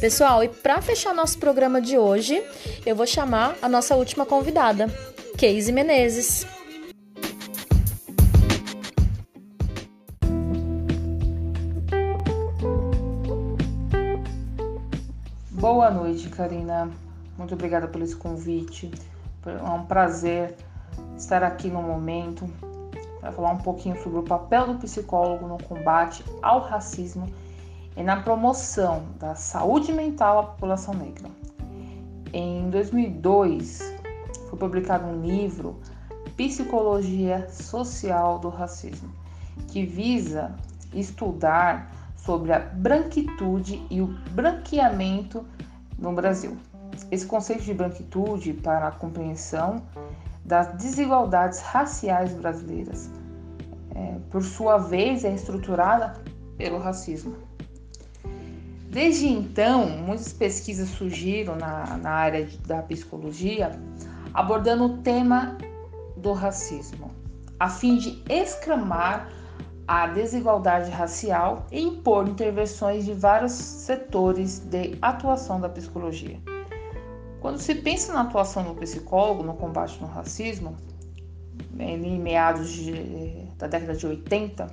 Pessoal, 0.00 0.44
e 0.44 0.48
para 0.48 0.82
fechar 0.82 1.14
nosso 1.14 1.38
programa 1.38 1.80
de 1.80 1.96
hoje, 1.96 2.42
eu 2.84 2.94
vou 2.94 3.06
chamar 3.06 3.56
a 3.62 3.68
nossa 3.68 3.96
última 3.96 4.26
convidada, 4.26 4.88
Casey 5.32 5.72
Menezes. 5.72 6.46
Boa 15.50 15.90
noite, 15.90 16.28
Karina. 16.28 16.90
Muito 17.38 17.54
obrigada 17.54 17.88
por 17.88 18.02
esse 18.02 18.14
convite. 18.14 18.90
É 19.46 19.70
um 19.70 19.86
prazer 19.86 20.54
estar 21.16 21.42
aqui 21.42 21.68
no 21.68 21.80
momento 21.80 22.46
para 23.18 23.32
falar 23.32 23.52
um 23.52 23.58
pouquinho 23.58 24.00
sobre 24.02 24.18
o 24.18 24.22
papel 24.22 24.74
do 24.74 24.74
psicólogo 24.74 25.46
no 25.46 25.56
combate 25.62 26.22
ao 26.42 26.60
racismo 26.60 27.32
e 27.96 28.02
na 28.02 28.20
promoção 28.20 29.06
da 29.18 29.34
saúde 29.34 29.92
mental 29.92 30.38
à 30.38 30.42
população 30.44 30.94
negra. 30.94 31.30
Em 32.32 32.68
2002, 32.68 33.94
foi 34.50 34.58
publicado 34.58 35.06
um 35.06 35.22
livro, 35.22 35.80
Psicologia 36.36 37.48
Social 37.48 38.38
do 38.38 38.50
Racismo, 38.50 39.08
que 39.68 39.86
visa 39.86 40.54
estudar 40.92 41.90
sobre 42.16 42.52
a 42.52 42.58
branquitude 42.58 43.86
e 43.88 44.02
o 44.02 44.08
branqueamento 44.32 45.46
no 45.98 46.12
Brasil. 46.12 46.56
Esse 47.10 47.26
conceito 47.26 47.62
de 47.62 47.72
branquitude 47.72 48.52
para 48.52 48.88
a 48.88 48.90
compreensão 48.90 49.82
das 50.44 50.74
desigualdades 50.74 51.60
raciais 51.60 52.34
brasileiras, 52.34 53.10
é, 53.94 54.16
por 54.30 54.42
sua 54.42 54.78
vez, 54.78 55.24
é 55.24 55.34
estruturada 55.34 56.14
pelo 56.56 56.78
racismo. 56.78 57.45
Desde 58.96 59.28
então, 59.28 59.86
muitas 59.90 60.32
pesquisas 60.32 60.88
surgiram 60.88 61.54
na, 61.54 61.98
na 61.98 62.10
área 62.12 62.48
da 62.66 62.80
psicologia 62.80 63.78
abordando 64.32 64.84
o 64.86 64.96
tema 65.02 65.58
do 66.16 66.32
racismo, 66.32 67.10
a 67.60 67.68
fim 67.68 67.98
de 67.98 68.24
exclamar 68.26 69.30
a 69.86 70.06
desigualdade 70.06 70.90
racial 70.90 71.66
e 71.70 71.82
impor 71.82 72.26
intervenções 72.26 73.04
de 73.04 73.12
vários 73.12 73.52
setores 73.52 74.60
de 74.60 74.96
atuação 75.02 75.60
da 75.60 75.68
psicologia. 75.68 76.40
Quando 77.42 77.58
se 77.58 77.74
pensa 77.74 78.14
na 78.14 78.22
atuação 78.22 78.64
do 78.64 78.74
psicólogo 78.76 79.42
no 79.42 79.52
combate 79.52 79.98
ao 80.00 80.08
racismo, 80.08 80.74
em 81.78 82.18
meados 82.18 82.70
de, 82.70 83.44
da 83.58 83.66
década 83.66 83.94
de 83.94 84.06
80, 84.06 84.66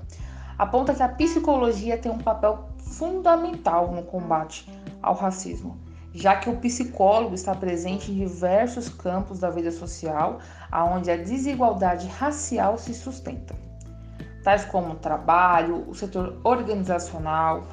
aponta 0.58 0.96
que 0.96 1.04
a 1.04 1.10
psicologia 1.10 1.98
tem 1.98 2.10
um 2.10 2.20
papel 2.20 2.72
fundamental 2.86 3.92
no 3.92 4.04
combate 4.04 4.70
ao 5.02 5.16
racismo, 5.16 5.78
já 6.14 6.36
que 6.36 6.50
o 6.50 6.58
psicólogo 6.58 7.34
está 7.34 7.56
presente 7.56 8.12
em 8.12 8.16
diversos 8.16 8.90
campos 8.90 9.40
da 9.40 9.50
vida 9.50 9.72
social, 9.72 10.40
aonde 10.72 11.10
a 11.10 11.18
desigualdade 11.18 12.08
racial 12.08 12.78
se 12.78 12.94
sustenta, 12.94 13.56
tais 14.44 14.66
como 14.66 14.96
trabalho, 14.96 15.90
o 15.90 15.96
setor 15.96 16.40
organizacional, 16.44 17.64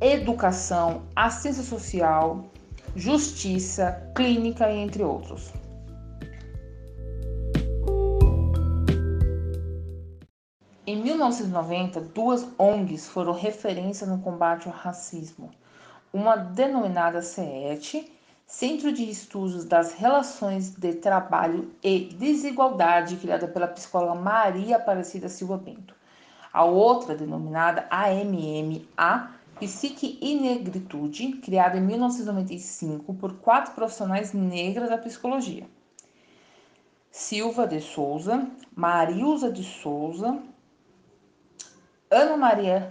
educação, 0.00 1.02
assistência 1.16 1.62
social, 1.62 2.44
justiça, 2.94 4.10
clínica 4.14 4.70
entre 4.70 5.02
outros. 5.02 5.52
Em 10.90 10.96
1990, 11.02 12.00
duas 12.00 12.48
ONGs 12.58 13.08
foram 13.08 13.34
referência 13.34 14.06
no 14.06 14.22
combate 14.22 14.68
ao 14.68 14.72
racismo. 14.72 15.50
Uma 16.10 16.34
denominada 16.34 17.20
CET, 17.20 18.10
Centro 18.46 18.90
de 18.90 19.02
Estudos 19.02 19.66
das 19.66 19.92
Relações 19.92 20.70
de 20.70 20.94
Trabalho 20.94 21.70
e 21.82 22.06
Desigualdade, 22.18 23.16
criada 23.16 23.46
pela 23.46 23.68
psicóloga 23.68 24.14
Maria 24.14 24.76
Aparecida 24.76 25.28
Silva 25.28 25.58
Bento. 25.58 25.94
A 26.50 26.64
outra, 26.64 27.14
denominada 27.14 27.86
AMMA, 27.90 29.34
Psique 29.60 30.18
e 30.22 30.40
Negritude, 30.40 31.32
criada 31.32 31.76
em 31.76 31.82
1995 31.82 33.12
por 33.12 33.34
quatro 33.34 33.74
profissionais 33.74 34.32
negras 34.32 34.88
da 34.88 34.96
psicologia. 34.96 35.66
Silva 37.10 37.66
de 37.66 37.78
Souza, 37.78 38.48
Marilza 38.74 39.52
de 39.52 39.64
Souza, 39.64 40.42
Ana 42.10 42.38
Maria 42.38 42.90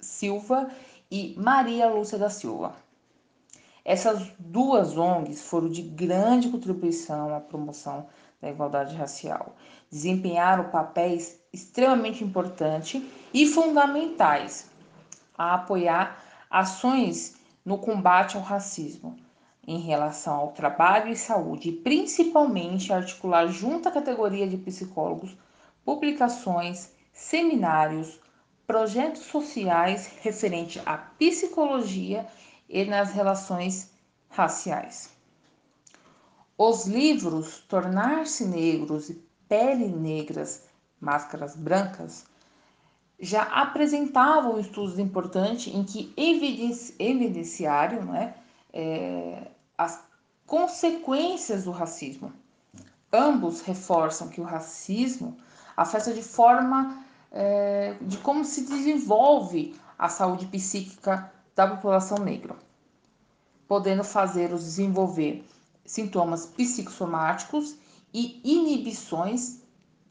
Silva 0.00 0.70
e 1.10 1.34
Maria 1.36 1.88
Lúcia 1.88 2.16
da 2.16 2.30
Silva. 2.30 2.76
Essas 3.84 4.30
duas 4.38 4.96
ONGs 4.96 5.42
foram 5.42 5.68
de 5.68 5.82
grande 5.82 6.48
contribuição 6.48 7.34
à 7.34 7.40
promoção 7.40 8.06
da 8.40 8.48
igualdade 8.48 8.94
racial. 8.94 9.56
Desempenharam 9.90 10.70
papéis 10.70 11.40
extremamente 11.52 12.22
importantes 12.22 13.02
e 13.34 13.46
fundamentais 13.46 14.70
a 15.36 15.54
apoiar 15.54 16.22
ações 16.48 17.36
no 17.64 17.78
combate 17.78 18.36
ao 18.36 18.42
racismo 18.42 19.16
em 19.66 19.80
relação 19.80 20.36
ao 20.36 20.52
trabalho 20.52 21.10
e 21.10 21.16
saúde, 21.16 21.70
e 21.70 21.72
principalmente 21.72 22.92
articular 22.92 23.48
junto 23.48 23.88
à 23.88 23.92
categoria 23.92 24.48
de 24.48 24.56
psicólogos 24.56 25.36
publicações, 25.84 26.92
seminários, 27.12 28.18
projetos 28.68 29.22
sociais 29.22 30.10
referente 30.20 30.80
à 30.84 30.98
psicologia 30.98 32.26
e 32.68 32.84
nas 32.84 33.12
relações 33.12 33.90
raciais. 34.28 35.08
Os 36.58 36.86
livros 36.86 37.60
Tornar-se 37.60 38.44
Negros 38.44 39.08
e 39.08 39.14
Pele 39.48 39.88
Negras, 39.88 40.64
Máscaras 41.00 41.56
Brancas 41.56 42.26
já 43.18 43.44
apresentavam 43.44 44.60
estudos 44.60 44.98
importantes 44.98 45.74
em 45.74 45.82
que 45.82 46.12
evidenciaram 46.98 48.04
né, 48.04 48.34
é, 48.70 49.50
as 49.78 49.98
consequências 50.46 51.64
do 51.64 51.70
racismo. 51.70 52.34
Ambos 53.10 53.62
reforçam 53.62 54.28
que 54.28 54.42
o 54.42 54.44
racismo 54.44 55.38
afeta 55.74 56.12
de 56.12 56.22
forma 56.22 57.07
é, 57.32 57.94
de 58.00 58.18
como 58.18 58.44
se 58.44 58.62
desenvolve 58.62 59.74
a 59.98 60.08
saúde 60.08 60.46
psíquica 60.46 61.32
da 61.54 61.66
população 61.66 62.18
negra, 62.18 62.56
podendo 63.66 64.04
fazê-los 64.04 64.64
desenvolver 64.64 65.44
sintomas 65.84 66.46
psicossomáticos 66.46 67.76
e 68.12 68.40
inibições 68.44 69.62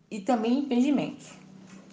e 0.09 0.19
também 0.19 0.59
impedimentos 0.59 1.37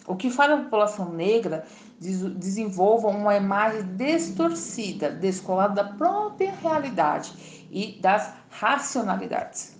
o 0.07 0.17
que 0.17 0.31
faz 0.31 0.51
a 0.51 0.57
população 0.59 1.11
negra 1.13 1.67
desenvolva 1.99 3.09
uma 3.09 3.37
imagem 3.37 3.83
distorcida, 3.97 5.11
descolada 5.11 5.83
da 5.83 5.85
própria 5.85 6.53
realidade 6.53 7.67
e 7.71 7.99
das 8.01 8.33
racionalidades. 8.51 9.74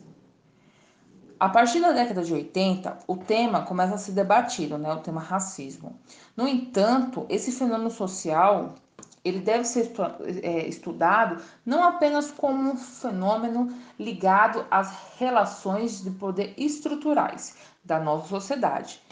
A 1.45 1.49
partir 1.51 1.79
da 1.79 1.93
década 1.93 2.25
de 2.25 2.33
80, 2.33 3.01
o 3.07 3.19
tema 3.19 3.67
começa 3.67 3.97
a 3.97 3.99
ser 3.99 4.13
debatido, 4.13 4.79
né, 4.79 4.91
o 4.91 5.01
tema 5.01 5.21
racismo. 5.21 6.01
No 6.35 6.49
entanto, 6.49 7.27
esse 7.29 7.53
fenômeno 7.53 7.91
social 7.91 8.77
ele 9.23 9.41
deve 9.41 9.65
ser 9.65 9.93
é, 10.43 10.67
estudado 10.67 11.43
não 11.67 11.85
apenas 11.85 12.31
como 12.31 12.71
um 12.73 12.79
fenômeno 12.79 13.77
ligado 13.99 14.65
às 14.71 14.91
relações 15.19 16.03
de 16.03 16.13
poder 16.13 16.55
estruturais 16.57 17.55
da 17.85 18.01
nossa 18.01 18.27
sociedade, 18.29 19.03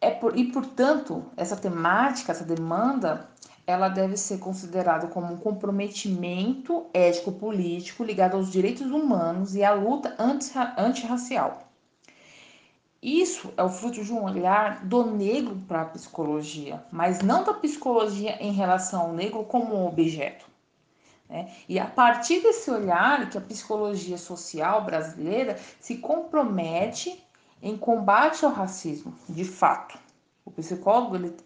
é 0.00 0.10
por, 0.10 0.34
e, 0.34 0.50
portanto, 0.50 1.26
essa 1.36 1.58
temática, 1.58 2.32
essa 2.32 2.44
demanda, 2.44 3.28
ela 3.70 3.88
deve 3.88 4.16
ser 4.16 4.38
considerada 4.38 5.06
como 5.06 5.32
um 5.32 5.36
comprometimento 5.36 6.86
ético-político 6.92 8.04
ligado 8.04 8.36
aos 8.36 8.50
direitos 8.50 8.90
humanos 8.90 9.54
e 9.54 9.64
à 9.64 9.72
luta 9.72 10.14
antirracial. 10.76 11.70
Isso 13.02 13.50
é 13.56 13.62
o 13.62 13.70
fruto 13.70 14.04
de 14.04 14.12
um 14.12 14.22
olhar 14.24 14.84
do 14.84 15.06
negro 15.06 15.56
para 15.66 15.82
a 15.82 15.86
psicologia, 15.86 16.84
mas 16.92 17.22
não 17.22 17.44
da 17.44 17.54
psicologia 17.54 18.36
em 18.42 18.52
relação 18.52 19.02
ao 19.02 19.12
negro 19.12 19.42
como 19.44 19.74
um 19.74 19.86
objeto. 19.86 20.44
Né? 21.26 21.50
E 21.66 21.78
a 21.78 21.86
partir 21.86 22.40
desse 22.40 22.70
olhar 22.70 23.30
que 23.30 23.38
a 23.38 23.40
psicologia 23.40 24.18
social 24.18 24.84
brasileira 24.84 25.56
se 25.80 25.96
compromete 25.96 27.24
em 27.62 27.76
combate 27.76 28.44
ao 28.44 28.52
racismo, 28.52 29.14
de 29.28 29.44
fato. 29.44 29.98
O 30.44 30.50
psicólogo 30.50 31.16
ele, 31.16 31.36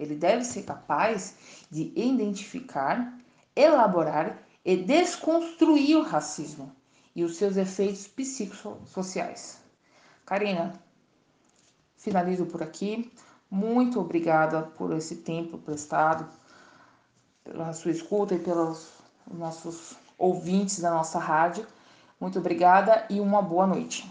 ele 0.00 0.14
deve 0.14 0.44
ser 0.44 0.62
capaz 0.62 1.36
de 1.70 1.92
identificar, 1.94 3.18
elaborar 3.54 4.42
e 4.64 4.76
desconstruir 4.76 5.96
o 5.96 6.02
racismo 6.02 6.74
e 7.14 7.22
os 7.22 7.36
seus 7.36 7.56
efeitos 7.56 8.06
psicossociais. 8.06 9.60
Karina, 10.24 10.72
finalizo 11.96 12.46
por 12.46 12.62
aqui. 12.62 13.12
Muito 13.50 14.00
obrigada 14.00 14.62
por 14.62 14.92
esse 14.96 15.16
tempo 15.16 15.58
prestado, 15.58 16.26
pela 17.44 17.72
sua 17.72 17.90
escuta 17.90 18.34
e 18.34 18.38
pelos 18.38 18.90
nossos 19.30 19.96
ouvintes 20.16 20.80
da 20.80 20.90
nossa 20.90 21.18
rádio. 21.18 21.66
Muito 22.18 22.38
obrigada 22.38 23.06
e 23.10 23.20
uma 23.20 23.42
boa 23.42 23.66
noite. 23.66 24.10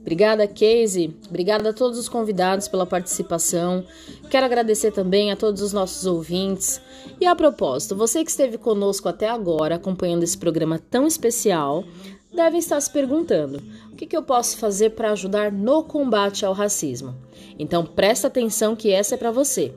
Obrigada, 0.00 0.46
Casey. 0.48 1.14
Obrigada 1.28 1.70
a 1.70 1.72
todos 1.72 1.98
os 1.98 2.08
convidados 2.08 2.66
pela 2.66 2.86
participação. 2.86 3.84
Quero 4.30 4.46
agradecer 4.46 4.92
também 4.92 5.30
a 5.30 5.36
todos 5.36 5.60
os 5.60 5.72
nossos 5.72 6.06
ouvintes. 6.06 6.80
E 7.20 7.26
a 7.26 7.36
propósito, 7.36 7.94
você 7.94 8.24
que 8.24 8.30
esteve 8.30 8.56
conosco 8.56 9.08
até 9.08 9.28
agora, 9.28 9.74
acompanhando 9.74 10.22
esse 10.22 10.38
programa 10.38 10.78
tão 10.78 11.06
especial, 11.06 11.84
deve 12.34 12.58
estar 12.58 12.80
se 12.80 12.90
perguntando: 12.90 13.62
o 13.92 13.96
que, 13.96 14.06
que 14.06 14.16
eu 14.16 14.22
posso 14.22 14.56
fazer 14.56 14.90
para 14.90 15.12
ajudar 15.12 15.52
no 15.52 15.84
combate 15.84 16.46
ao 16.46 16.54
racismo? 16.54 17.14
Então 17.58 17.84
presta 17.84 18.28
atenção 18.28 18.74
que 18.74 18.90
essa 18.90 19.14
é 19.14 19.18
para 19.18 19.30
você. 19.30 19.74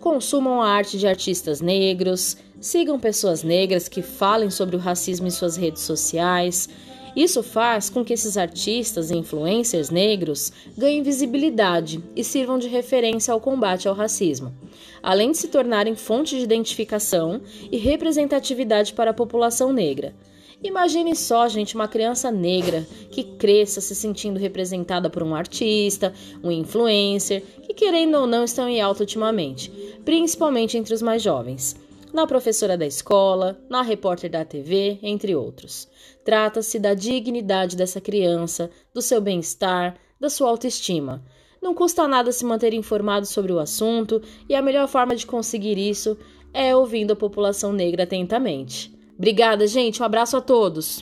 Consumam 0.00 0.62
a 0.62 0.68
arte 0.68 0.98
de 0.98 1.06
artistas 1.06 1.60
negros, 1.60 2.36
sigam 2.60 3.00
pessoas 3.00 3.42
negras 3.42 3.88
que 3.88 4.02
falem 4.02 4.50
sobre 4.50 4.76
o 4.76 4.78
racismo 4.78 5.26
em 5.26 5.30
suas 5.30 5.56
redes 5.56 5.82
sociais. 5.82 6.68
Isso 7.16 7.42
faz 7.42 7.88
com 7.88 8.04
que 8.04 8.12
esses 8.12 8.36
artistas 8.36 9.10
e 9.10 9.16
influencers 9.16 9.88
negros 9.88 10.52
ganhem 10.76 11.02
visibilidade 11.02 12.04
e 12.14 12.22
sirvam 12.22 12.58
de 12.58 12.68
referência 12.68 13.32
ao 13.32 13.40
combate 13.40 13.88
ao 13.88 13.94
racismo, 13.94 14.54
além 15.02 15.30
de 15.30 15.38
se 15.38 15.48
tornarem 15.48 15.96
fonte 15.96 16.36
de 16.36 16.42
identificação 16.42 17.40
e 17.72 17.78
representatividade 17.78 18.92
para 18.92 19.12
a 19.12 19.14
população 19.14 19.72
negra. 19.72 20.14
Imagine 20.62 21.16
só, 21.16 21.48
gente, 21.48 21.74
uma 21.74 21.88
criança 21.88 22.30
negra 22.30 22.86
que 23.10 23.24
cresça 23.24 23.80
se 23.80 23.94
sentindo 23.94 24.38
representada 24.38 25.08
por 25.08 25.22
um 25.22 25.34
artista, 25.34 26.12
um 26.44 26.50
influencer, 26.50 27.42
que 27.62 27.72
querendo 27.72 28.16
ou 28.16 28.26
não 28.26 28.44
estão 28.44 28.68
em 28.68 28.80
alta 28.80 29.02
ultimamente, 29.02 29.70
principalmente 30.04 30.76
entre 30.76 30.92
os 30.92 31.00
mais 31.00 31.22
jovens. 31.22 31.76
Na 32.12 32.26
professora 32.26 32.76
da 32.76 32.86
escola, 32.86 33.58
na 33.68 33.82
repórter 33.82 34.30
da 34.30 34.44
TV, 34.44 34.98
entre 35.02 35.34
outros. 35.34 35.88
Trata-se 36.26 36.80
da 36.80 36.92
dignidade 36.92 37.76
dessa 37.76 38.00
criança, 38.00 38.68
do 38.92 39.00
seu 39.00 39.20
bem-estar, 39.20 39.94
da 40.18 40.28
sua 40.28 40.48
autoestima. 40.48 41.22
Não 41.62 41.72
custa 41.72 42.08
nada 42.08 42.32
se 42.32 42.44
manter 42.44 42.74
informado 42.74 43.24
sobre 43.26 43.52
o 43.52 43.60
assunto 43.60 44.20
e 44.48 44.54
a 44.56 44.60
melhor 44.60 44.88
forma 44.88 45.14
de 45.14 45.24
conseguir 45.24 45.78
isso 45.78 46.18
é 46.52 46.74
ouvindo 46.74 47.12
a 47.12 47.16
população 47.16 47.72
negra 47.72 48.02
atentamente. 48.02 48.92
Obrigada, 49.16 49.68
gente. 49.68 50.02
Um 50.02 50.04
abraço 50.04 50.36
a 50.36 50.40
todos. 50.40 50.86